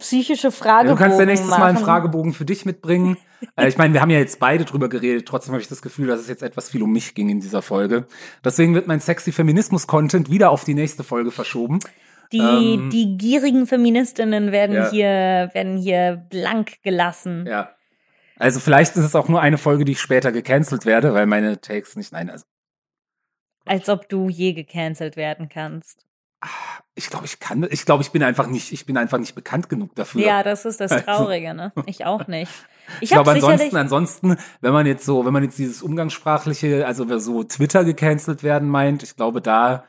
[0.00, 1.84] psychische Fragebogen Du kannst ja nächstes Mal einen machen.
[1.84, 3.16] Fragebogen für dich mitbringen.
[3.56, 5.28] äh, ich meine, wir haben ja jetzt beide drüber geredet.
[5.28, 7.62] Trotzdem habe ich das Gefühl, dass es jetzt etwas viel um mich ging in dieser
[7.62, 8.08] Folge.
[8.44, 11.78] Deswegen wird mein sexy Feminismus-Content wieder auf die nächste Folge verschoben.
[12.32, 14.90] Die, Ähm, die gierigen Feministinnen werden Ja.
[14.90, 17.46] hier, werden hier blank gelassen.
[17.46, 17.70] Ja.
[18.38, 21.60] Also vielleicht ist es auch nur eine Folge, die ich später gecancelt werde, weil meine
[21.60, 22.44] Takes nicht, nein, also
[23.66, 26.04] Als ob du je gecancelt werden kannst.
[26.96, 29.68] ich glaube, ich kann, ich glaube, ich bin einfach nicht, ich bin einfach nicht bekannt
[29.68, 30.22] genug dafür.
[30.22, 31.72] Ja, das ist das Also- Traurige, ne?
[31.86, 32.50] Ich auch nicht.
[32.96, 37.08] Ich, Ich glaube, ansonsten, ansonsten, wenn man jetzt so, wenn man jetzt dieses umgangssprachliche, also
[37.08, 39.84] wer so Twitter gecancelt werden meint, ich glaube, da,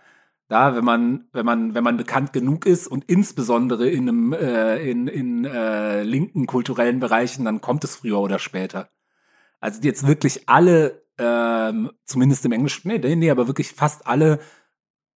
[0.54, 4.78] da, wenn man, wenn man, wenn man bekannt genug ist und insbesondere in einem, äh,
[4.90, 8.90] in, in äh, linken kulturellen Bereichen, dann kommt es früher oder später.
[9.60, 14.40] Also jetzt wirklich alle, ähm, zumindest im Englischen, nee, nee, aber wirklich fast alle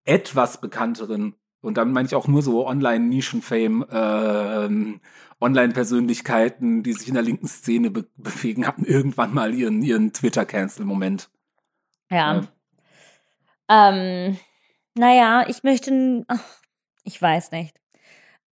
[0.05, 4.99] etwas bekannteren und dann meine ich auch nur so Online-Nischen-Fame, äh,
[5.39, 11.29] Online-Persönlichkeiten, die sich in der linken Szene be bewegen, hatten irgendwann mal ihren, ihren Twitter-Cancel-Moment.
[12.11, 12.37] Ja.
[12.37, 12.49] ja.
[13.69, 14.39] Ähm,
[14.97, 16.45] naja, ich möchte, ach,
[17.05, 17.77] ich weiß nicht.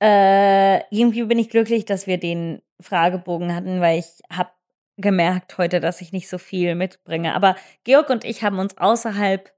[0.00, 4.50] Äh, irgendwie bin ich glücklich, dass wir den Fragebogen hatten, weil ich habe
[4.96, 7.34] gemerkt heute, dass ich nicht so viel mitbringe.
[7.34, 9.52] Aber Georg und ich haben uns außerhalb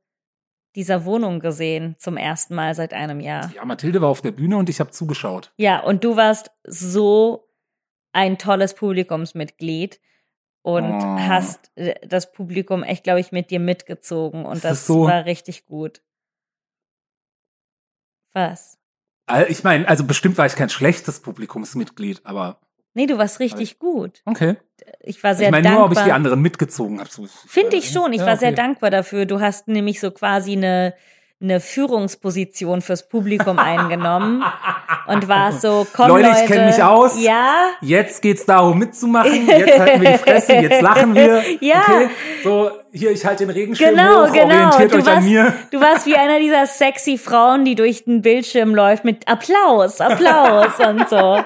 [0.74, 3.50] dieser Wohnung gesehen zum ersten Mal seit einem Jahr.
[3.54, 5.52] Ja, Mathilde war auf der Bühne und ich habe zugeschaut.
[5.56, 7.48] Ja, und du warst so
[8.12, 10.00] ein tolles Publikumsmitglied
[10.62, 11.18] und oh.
[11.18, 15.24] hast äh, das Publikum echt, glaube ich, mit dir mitgezogen und das, das so war
[15.24, 16.02] richtig gut.
[18.36, 18.76] Was?
[19.48, 22.60] Ich meine, also bestimmt war ich kein schlechtes Publikumsmitglied, aber
[22.92, 24.22] Nee, du warst richtig gut.
[24.24, 24.56] Okay.
[25.00, 25.88] Ich war sehr ich meine dankbar.
[25.88, 27.10] nur, ob ich die anderen mitgezogen habe.
[27.46, 28.12] Finde ich schon.
[28.12, 28.40] Ich ja, war okay.
[28.40, 29.26] sehr dankbar dafür.
[29.26, 30.94] Du hast nämlich so quasi eine
[31.40, 34.42] eine Führungsposition fürs Publikum eingenommen
[35.06, 37.20] und war so, komm Leute, Leute ich kenne mich aus.
[37.22, 37.72] Ja.
[37.82, 39.46] Jetzt geht's darum mitzumachen.
[39.46, 41.42] Jetzt halten wir die Fresse, jetzt lachen wir.
[41.60, 41.82] Ja.
[41.82, 42.08] Okay.
[42.42, 44.54] So, hier, ich halte den Regenschirm genau, hoch, genau.
[44.54, 45.54] orientiert du euch warst, an mir.
[45.70, 50.78] Du warst wie einer dieser sexy Frauen, die durch den Bildschirm läuft mit Applaus, Applaus
[50.80, 51.44] und so.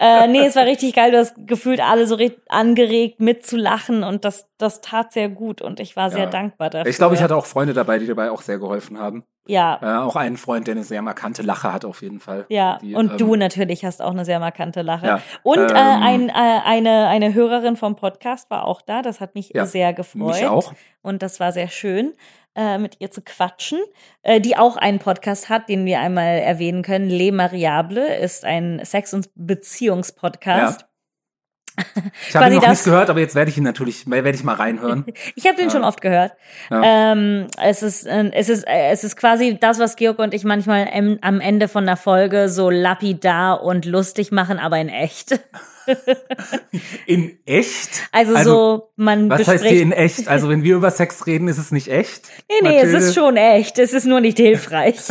[0.00, 1.10] Äh, nee, es war richtig geil.
[1.10, 2.18] Du hast gefühlt alle so
[2.48, 6.30] angeregt mitzulachen und das, das tat sehr gut und ich war sehr ja.
[6.30, 6.90] dankbar dafür.
[6.90, 9.24] Ich glaube, ich hatte auch Freunde dabei, die dabei auch sehr geholfen haben.
[9.46, 9.78] Ja.
[9.80, 12.46] Äh, auch einen Freund, der eine sehr markante Lache hat, auf jeden Fall.
[12.48, 15.06] Ja, die, und ähm, du natürlich hast auch eine sehr markante Lache.
[15.06, 19.02] Ja, und ähm, äh, ein, äh, eine, eine Hörerin vom Podcast war auch da.
[19.02, 20.34] Das hat mich Ja, sehr gefreut.
[20.34, 20.72] mich auch.
[21.02, 22.14] Und das war sehr schön,
[22.56, 23.78] äh, mit ihr zu quatschen.
[24.22, 27.08] Äh, die auch einen Podcast hat, den wir einmal erwähnen können.
[27.08, 30.86] Le Mariable ist ein Sex- und Beziehungspodcast.
[32.28, 34.54] Ich habe ihn noch nicht gehört, aber jetzt werde ich ihn natürlich, werde ich mal
[34.54, 35.04] reinhören.
[35.36, 35.70] Ich habe den Ja.
[35.70, 36.32] schon oft gehört.
[36.70, 37.12] Ja.
[37.12, 40.44] Ähm, es ist, äh, es ist, äh, es ist quasi das, was Georg und ich
[40.44, 40.88] manchmal
[41.20, 45.38] am Ende von der Folge so lapidar und lustig machen, aber in echt.
[47.06, 48.08] In echt?
[48.12, 49.62] Also, so, man Was bespricht.
[49.62, 50.28] heißt hier in echt?
[50.28, 52.28] Also wenn wir über Sex reden, ist es nicht echt?
[52.48, 52.96] nee, nee, Mathilde?
[52.96, 53.78] es ist schon echt.
[53.78, 54.96] Es ist nur nicht hilfreich.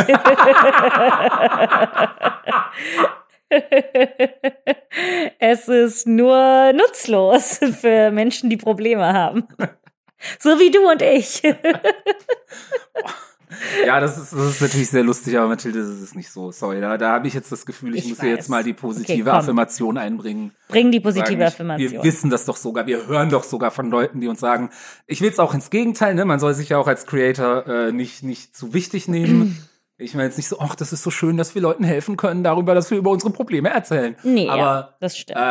[5.40, 9.48] es ist nur nutzlos für Menschen, die Probleme haben.
[10.40, 11.42] So wie du und ich.
[13.86, 16.52] Ja, das ist, das ist natürlich sehr lustig, aber Mathilde, das ist nicht so.
[16.52, 18.74] Sorry, da, da habe ich jetzt das Gefühl, ich, Ich muss hier jetzt mal die
[18.74, 19.38] positive Okay.
[19.40, 20.52] Affirmation einbringen.
[20.68, 21.92] Bring die positive ich- Affirmation.
[21.92, 24.70] Wir wissen das doch sogar, wir hören doch sogar von Leuten, die uns sagen,
[25.08, 26.26] ich will es auch ins Gegenteil, ne?
[26.26, 29.58] Man soll sich ja auch als Creator äh, nicht, nicht zu wichtig nehmen.
[29.98, 32.44] Ich meine jetzt nicht so, ach, das ist so schön, dass wir Leuten helfen können,
[32.44, 34.18] darüber, dass wir über unsere Probleme erzählen.
[34.24, 35.40] Nee, ja, aber das stimmt.
[35.40, 35.42] äh,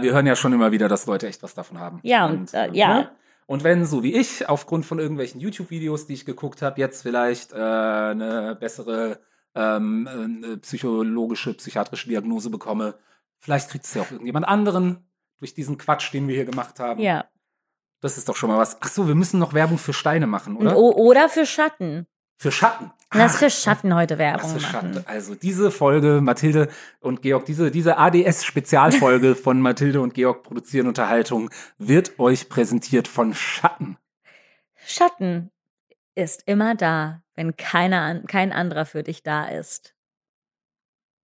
[0.00, 2.00] wir hören ja schon immer wieder, dass Leute echt was davon haben.
[2.02, 2.94] Ja, und, äh, ja.
[2.94, 3.10] Ne?
[3.50, 7.50] Und wenn, so wie ich, aufgrund von irgendwelchen YouTube-Videos, die ich geguckt habe, jetzt vielleicht
[7.50, 9.18] äh, eine bessere
[9.56, 12.94] ähm, eine psychologische, psychiatrische Diagnose bekomme,
[13.40, 17.00] vielleicht kriegt es ja auch irgendjemand anderen durch diesen Quatsch, den wir hier gemacht haben.
[17.00, 17.24] ja.
[18.00, 18.80] Das ist doch schon mal was.
[18.82, 20.76] Ach so, wir müssen noch Werbung für Steine machen, oder?
[20.76, 22.06] O oder für Schatten.
[22.36, 22.92] Für Schatten.
[23.12, 24.90] Lass Ach, für Schatten heute Was Werbung für Schatten.
[24.94, 25.04] machen.
[25.06, 26.68] Also diese Folge, Mathilde
[27.00, 33.34] und Georg, diese, diese ADS-Spezialfolge von Mathilde und Georg produzieren Unterhaltung wird euch präsentiert von
[33.34, 33.96] Schatten.
[34.76, 35.50] Schatten
[36.14, 39.94] ist immer da, wenn keiner, kein anderer für dich da ist.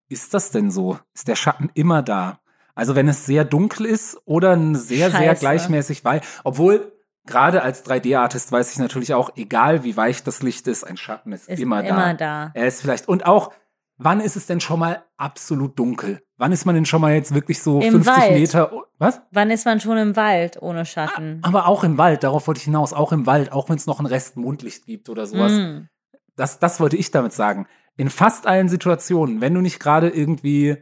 [0.09, 0.99] Ist das denn so?
[1.13, 2.39] Ist der Schatten immer da?
[2.75, 5.39] Also wenn es sehr dunkel ist oder ein sehr, sehr Scheiße.
[5.39, 6.96] gleichmäßig weich, obwohl
[7.27, 11.31] gerade als 3D-Artist weiß ich natürlich auch, egal wie weich das Licht ist, ein Schatten
[11.31, 11.89] ist, Ist immer, da.
[11.89, 12.51] immer da.
[12.53, 13.51] Er ist vielleicht, und auch,
[13.97, 16.21] wann ist es denn schon mal absolut dunkel?
[16.37, 18.31] Wann ist man denn schon mal jetzt wirklich so Im 50 Wald.
[18.31, 19.21] Meter, was?
[19.31, 21.39] Wann ist man schon im Wald ohne Schatten?
[21.43, 23.99] Aber auch im Wald, darauf wollte ich hinaus, auch im Wald, auch wenn es noch
[23.99, 25.51] einen Rest Mondlicht gibt oder sowas.
[25.51, 25.89] Mm.
[26.35, 27.67] Das, das wollte ich damit sagen.
[27.95, 30.77] In fast allen Situationen, wenn du nicht gerade irgendwie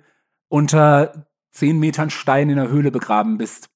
[0.50, 3.70] unter 10 Metern Stein in der Höhle begraben bist,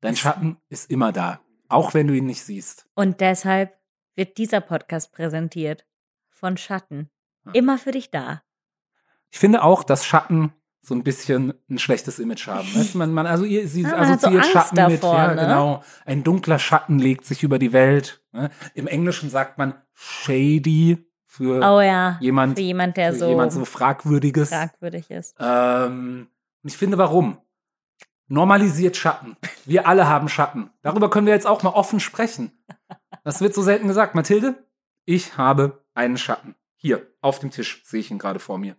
[0.00, 1.40] dein Schatten ist immer da.
[1.68, 2.86] Auch wenn du ihn nicht siehst.
[2.94, 3.76] Und deshalb
[4.14, 5.84] wird dieser Podcast präsentiert
[6.30, 7.10] von Schatten.
[7.52, 8.42] Immer für dich da.
[9.30, 12.66] Ich finde auch, dass Schatten so ein bisschen ein schlechtes Image haben.
[12.74, 15.40] Weißt man, man also ihr, sie Ah, so assoziiert Angst Schatten mit, davor, ja, ne?
[15.42, 15.82] genau.
[16.06, 18.22] Ein dunkler Schatten legt sich über die Welt.
[18.32, 18.50] Ne?
[18.74, 22.16] Im Englischen sagt man shady für Oh ja.
[22.20, 24.48] jemand, Für jemand, der so, jemand so fragwürdiges.
[24.48, 25.36] fragwürdig ist.
[25.38, 26.28] Ähm,
[26.62, 27.38] und ich finde, warum?
[28.28, 29.36] Normalisiert Schatten.
[29.64, 30.70] Wir alle haben Schatten.
[30.82, 32.52] Darüber können wir jetzt auch mal offen sprechen.
[33.24, 34.14] Das wird so selten gesagt.
[34.14, 34.66] Mathilde,
[35.06, 36.54] ich habe einen Schatten.
[36.76, 38.76] Hier, auf dem Tisch sehe ich ihn gerade vor mir.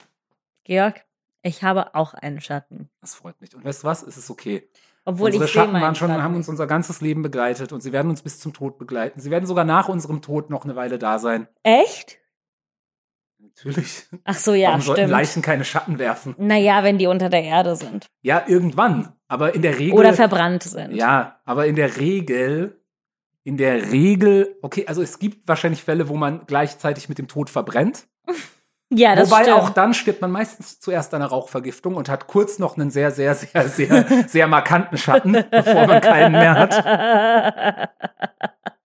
[0.63, 1.03] Georg,
[1.41, 2.89] ich habe auch einen Schatten.
[3.01, 3.55] Das freut mich.
[3.55, 4.03] Und weißt du was?
[4.03, 4.69] Es ist okay.
[5.03, 7.91] Obwohl Unsere ich Schatten waren schon, Schatten haben uns unser ganzes Leben begleitet und sie
[7.91, 9.19] werden uns bis zum Tod begleiten.
[9.19, 11.47] Sie werden sogar nach unserem Tod noch eine Weile da sein.
[11.63, 12.19] Echt?
[13.41, 14.07] Natürlich.
[14.25, 15.11] Ach so, ja, Warum sollten stimmt.
[15.11, 16.35] Leichen keine Schatten werfen?
[16.37, 18.07] Naja, wenn die unter der Erde sind.
[18.21, 19.13] Ja, irgendwann.
[19.27, 19.97] Aber in der Regel.
[19.97, 20.93] Oder verbrannt sind.
[20.93, 22.81] Ja, aber in der Regel,
[23.43, 27.49] in der Regel, okay, also es gibt wahrscheinlich Fälle, wo man gleichzeitig mit dem Tod
[27.49, 28.07] verbrennt.
[28.91, 29.57] Ja, das Wobei stimmt.
[29.57, 33.11] auch dann stirbt man meistens zuerst an einer Rauchvergiftung und hat kurz noch einen sehr,
[33.11, 37.89] sehr, sehr, sehr, sehr markanten Schatten, bevor man keinen mehr hat.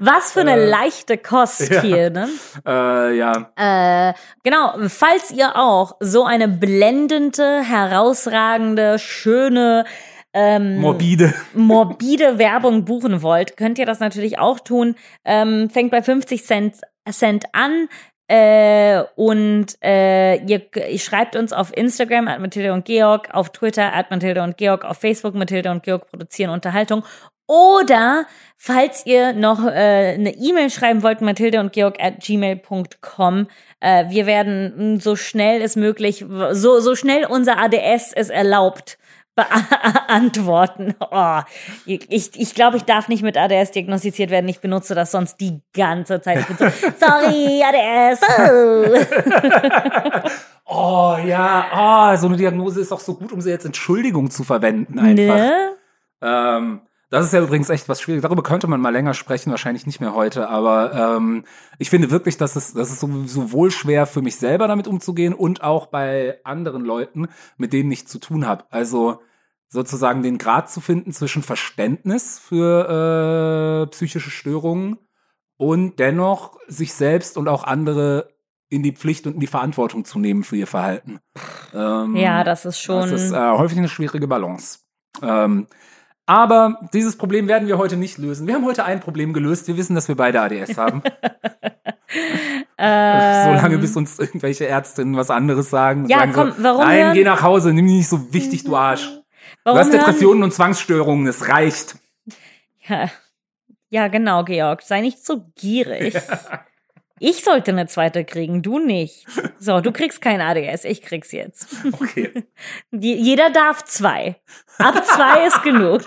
[0.00, 1.80] Was für eine Äh, leichte Kost ja.
[1.80, 2.28] hier, ne?
[2.66, 3.50] Äh, ja.
[3.56, 9.86] Äh, genau, falls ihr auch so eine blendende, herausragende, schöne,
[10.34, 11.32] ähm, Morbide.
[11.54, 14.94] morbide Werbung buchen wollt, könnt ihr das natürlich auch tun.
[15.24, 16.76] Ähm, fängt bei 50 Cent,
[17.10, 17.88] Cent an.
[18.30, 23.94] Äh, und äh, ihr, ihr schreibt uns auf Instagram at Mathilde und Georg, auf Twitter
[23.94, 27.04] at Mathilde und Georg, auf Facebook Mathilde und Georg produzieren Unterhaltung.
[27.48, 28.26] Oder
[28.58, 33.48] falls ihr noch äh, eine E-Mail schreiben wollt, Mathilde und Georg at gmail.com.
[33.80, 38.98] Äh, wir werden so schnell es möglich, so, so schnell unser ADS es erlaubt,
[39.34, 40.94] beantworten.
[41.10, 41.40] Oh,
[41.86, 44.48] ich ich glaube, ich darf nicht mit ADS diagnostiziert werden.
[44.48, 46.40] Ich benutze das sonst die ganze Zeit.
[46.40, 46.66] Ich bin so,
[46.98, 48.20] Sorry, ADS.
[48.38, 50.28] Oh.
[50.70, 54.44] Oh ja, oh, so eine Diagnose ist auch so gut, um sie als Entschuldigung zu
[54.44, 55.34] verwenden einfach.
[55.34, 55.72] Ne?
[56.20, 56.80] Ähm,
[57.10, 58.22] das ist ja übrigens echt was Schwieriges.
[58.22, 60.48] Darüber könnte man mal länger sprechen, wahrscheinlich nicht mehr heute.
[60.48, 61.44] Aber ähm,
[61.78, 65.32] ich finde wirklich, dass es, das ist so- sowohl schwer für mich selber damit umzugehen
[65.34, 68.64] und auch bei anderen Leuten, mit denen ich zu tun habe.
[68.70, 69.20] Also
[69.68, 74.98] sozusagen den Grad zu finden zwischen Verständnis für äh, psychische Störungen
[75.56, 78.30] und dennoch sich selbst und auch andere
[78.70, 81.20] in die Pflicht und in die Verantwortung zu nehmen für ihr Verhalten.
[81.74, 83.00] Ähm, Ja, das ist schon.
[83.00, 84.80] das ist äh, häufig eine schwierige Balance.
[85.22, 85.66] Ähm,
[86.28, 88.46] aber dieses Problem werden wir heute nicht lösen.
[88.46, 89.66] Wir haben heute ein Problem gelöst.
[89.66, 91.02] Wir wissen, dass wir beide ADS haben.
[92.78, 96.06] ähm, Solange bis uns irgendwelche Ärztinnen was anderes sagen.
[96.06, 98.64] Ja, sagen komm, so, warum Nein, hören- geh nach Hause, nimm dich nicht so wichtig,
[98.64, 99.08] du Arsch.
[99.64, 101.96] warum du hast hören- Depressionen und Zwangsstörungen, es reicht.
[102.86, 103.08] Ja,
[103.90, 104.82] ja, genau, Georg.
[104.82, 106.14] Sei nicht so gierig.
[107.20, 109.26] Ich sollte eine zweite kriegen, du nicht.
[109.60, 111.66] So, du kriegst kein ADS, ich krieg's jetzt.
[111.92, 112.44] Okay.
[112.92, 114.36] Je- Jeder darf zwei.
[114.78, 116.02] Ab zwei ist genug.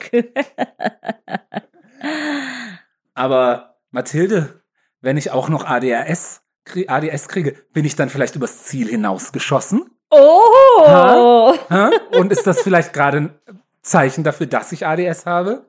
[3.14, 4.62] Aber Mathilde,
[5.02, 9.90] wenn ich auch noch krie- ADS kriege, bin ich dann vielleicht übers Ziel hinausgeschossen?
[10.10, 11.54] Oh!
[11.70, 11.90] Hä?
[12.18, 13.40] Und ist das vielleicht gerade ein
[13.82, 15.66] Zeichen dafür, dass ich ADS habe?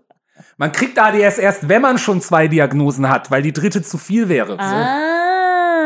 [0.56, 4.28] Man kriegt ADS erst, wenn man schon zwei Diagnosen hat, weil die dritte zu viel
[4.28, 4.52] wäre.
[4.52, 4.58] So.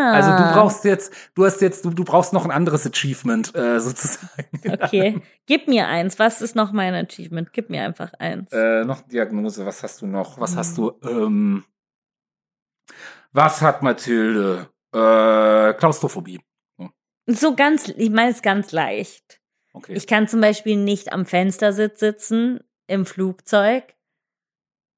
[0.07, 0.12] Ah.
[0.12, 3.80] Also du brauchst jetzt, du hast jetzt, du, du brauchst noch ein anderes Achievement äh,
[3.80, 4.61] sozusagen.
[4.68, 6.18] Okay, gib mir eins.
[6.18, 7.52] Was ist noch mein Achievement?
[7.52, 8.50] Gib mir einfach eins.
[8.52, 10.38] Äh, noch eine Diagnose, was hast du noch?
[10.40, 10.92] Was hast Hm.
[11.02, 11.09] du?
[11.09, 11.64] Ähm,
[13.32, 14.68] was hat Mathilde?
[14.94, 16.40] Äh, Klaustrophobie.
[17.26, 19.40] So ganz, ich meine es ganz leicht.
[19.72, 19.94] Okay.
[19.94, 23.82] Ich kann zum Beispiel nicht am Fenstersitz sitzen im Flugzeug.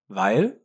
[0.09, 0.61] weil?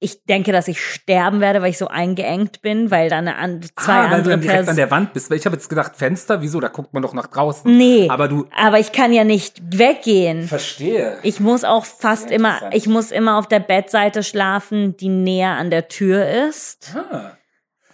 [0.00, 3.92] Ich denke, dass ich sterben werde, weil ich so eingeengt bin, weil da eine zwei
[3.92, 5.32] ah, weil du andere dann direkt an der Wand bist.
[5.32, 6.60] Ich habe jetzt gedacht, Fenster, wieso?
[6.60, 7.76] Da guckt man doch nach draußen.
[7.76, 10.46] Nee, Aber du aber ich kann ja nicht weggehen.
[10.46, 11.18] verstehe.
[11.24, 15.70] Ich muss auch fast immer, ich muss immer auf der Bettseite schlafen, die näher an
[15.70, 16.94] der Tür ist.
[16.94, 17.32] Ah.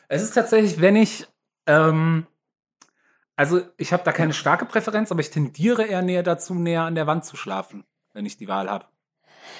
[0.08, 1.26] Es ist tatsächlich, wenn ich,
[1.66, 2.26] ähm,
[3.34, 6.94] also ich habe da keine starke Präferenz, aber ich tendiere eher näher dazu, näher an
[6.94, 8.84] der Wand zu schlafen, wenn ich die Wahl habe.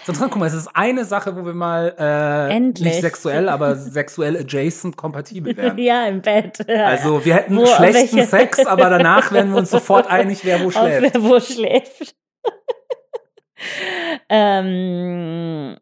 [0.05, 2.89] Sonst guck mal, es ist eine Sache, wo wir mal äh, Endlich.
[2.93, 5.79] nicht sexuell, aber sexuell adjacent kompatibel werden.
[5.79, 6.69] Ja, im Bett.
[6.69, 10.61] Also wir hätten Wo, schlechten welche- Sex, aber danach werden wir uns sofort einig, wer
[10.61, 11.23] wo Auf, schläft.
[11.23, 12.15] wo schläft.
[14.29, 15.77] ähm,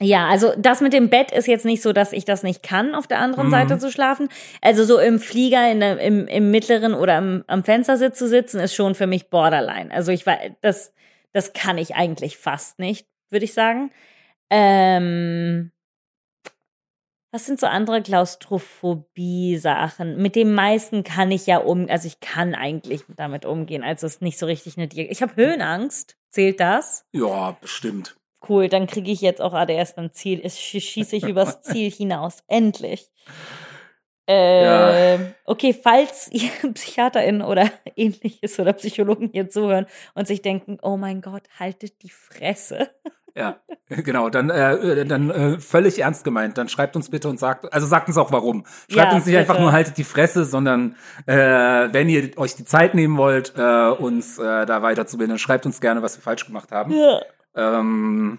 [0.00, 2.94] ja, also das mit dem Bett ist jetzt nicht so, dass ich das nicht kann,
[2.94, 3.52] auf der anderen Mhm.
[3.52, 4.28] Seite zu schlafen.
[4.60, 8.58] Also so im Flieger, in der, im, im mittleren oder am, am Fenstersitz zu sitzen,
[8.58, 9.90] ist schon für mich borderline.
[9.92, 10.92] Also ich war, das,
[11.32, 13.90] das kann ich eigentlich fast nicht, würde ich sagen.
[14.50, 15.72] Ähm,
[17.30, 20.20] was sind so andere Klaustrophobie-Sachen?
[20.20, 23.82] Mit dem meisten kann ich ja um, also ich kann eigentlich damit umgehen.
[23.82, 25.12] Also es ist nicht so richtig eine Diagnose.
[25.12, 26.18] Ich habe Höhenangst.
[26.28, 27.06] Zählt das?
[27.12, 28.16] Ja, bestimmt.
[28.46, 30.42] Cool, dann kriege ich jetzt auch ADS am Ziel.
[30.48, 32.42] Schieße ich übers Ziel hinaus.
[32.48, 33.10] Endlich.
[34.32, 40.96] Äh, Okay, falls ihr PsychiaterInnen oder ähnliches oder Psychologen hier zuhören und sich denken, oh
[40.96, 42.90] mein Gott, haltet die Fresse.
[43.34, 43.56] Ja,
[43.88, 44.28] genau.
[44.28, 46.58] Dann, äh, dann äh, völlig ernst gemeint.
[46.58, 48.64] Dann schreibt uns bitte und sagt, also sagt uns auch warum.
[48.88, 49.62] Schreibt Ja, uns nicht einfach bitte.
[49.64, 54.38] nur haltet die Fresse, sondern äh, wenn ihr euch die Zeit nehmen wollt, äh, uns
[54.38, 56.92] äh, da weiterzubilden, dann schreibt uns gerne, was wir falsch gemacht haben.
[56.92, 57.20] Ja.
[57.54, 58.38] Ähm,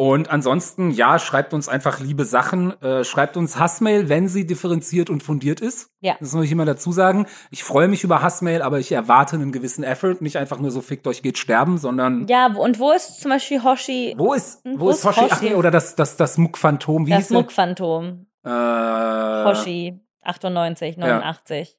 [0.00, 2.80] und ansonsten, ja, schreibt uns einfach liebe Sachen.
[2.80, 5.90] Äh, schreibt uns Hassmail, wenn sie differenziert und fundiert ist.
[5.98, 6.14] Ja.
[6.20, 7.26] Das muss ich immer dazu sagen.
[7.50, 10.18] Ich freue mich über Hassmail, aber ich erwarte einen gewissen Effort.
[10.20, 13.64] Nicht einfach nur so fickt euch, geht sterben, sondern Ja, und wo ist zum Beispiel
[13.64, 15.20] Hoshi, wo ist, wo, Wo ist ist Hoshi?
[15.24, 15.44] Ach Hoshi?
[15.46, 17.30] nee, oder das, das, das Muck-Phantom, wie das?
[17.30, 18.26] Muck-Phantom?
[18.44, 21.76] Äh, Hoshi, 98, 89.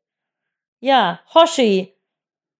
[0.81, 1.21] Ja.
[1.33, 1.95] Hoshi,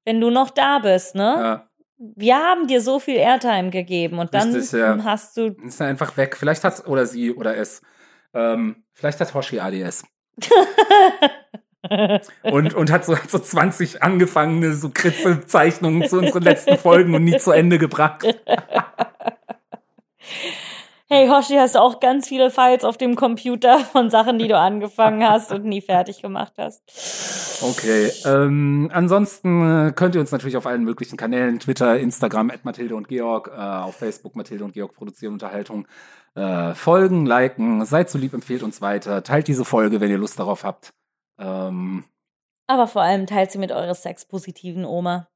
[0.05, 1.21] wenn du noch da bist, ne?
[1.21, 1.68] Ja,
[1.99, 4.97] Wir haben dir so viel Airtime gegeben und dann Richtig, ja.
[5.03, 5.55] hast du.
[5.65, 6.37] ist er einfach weg.
[6.37, 7.81] Vielleicht hat oder sie oder es.
[8.33, 10.05] Ähm, vielleicht hat Hoshi ADS.
[12.43, 17.25] und, und hat so, hat so 20 angefangene so Kritzelzeichnungen zu unseren letzten Folgen und
[17.25, 18.25] nie zu Ende gebracht.
[21.11, 24.55] Hey Hoshi, hast du auch ganz viele Files auf dem Computer von Sachen, die du
[24.55, 26.83] angefangen hast und nie fertig gemacht hast.
[27.63, 28.11] Okay.
[28.25, 32.95] Ähm, ansonsten äh, könnt ihr uns natürlich auf allen möglichen Kanälen, Twitter, Instagram, at Mathilde
[32.95, 35.87] und Georg, äh, auf Facebook Mathilde und Georg produzieren Unterhaltung,
[36.35, 40.37] äh, folgen, liken, seid so lieb, empfehlt uns weiter, teilt diese Folge, wenn ihr Lust
[40.37, 40.93] darauf habt.
[41.39, 42.03] Ähm,
[42.67, 45.27] Aber vor allem teilt sie mit eurer sexpositiven Oma.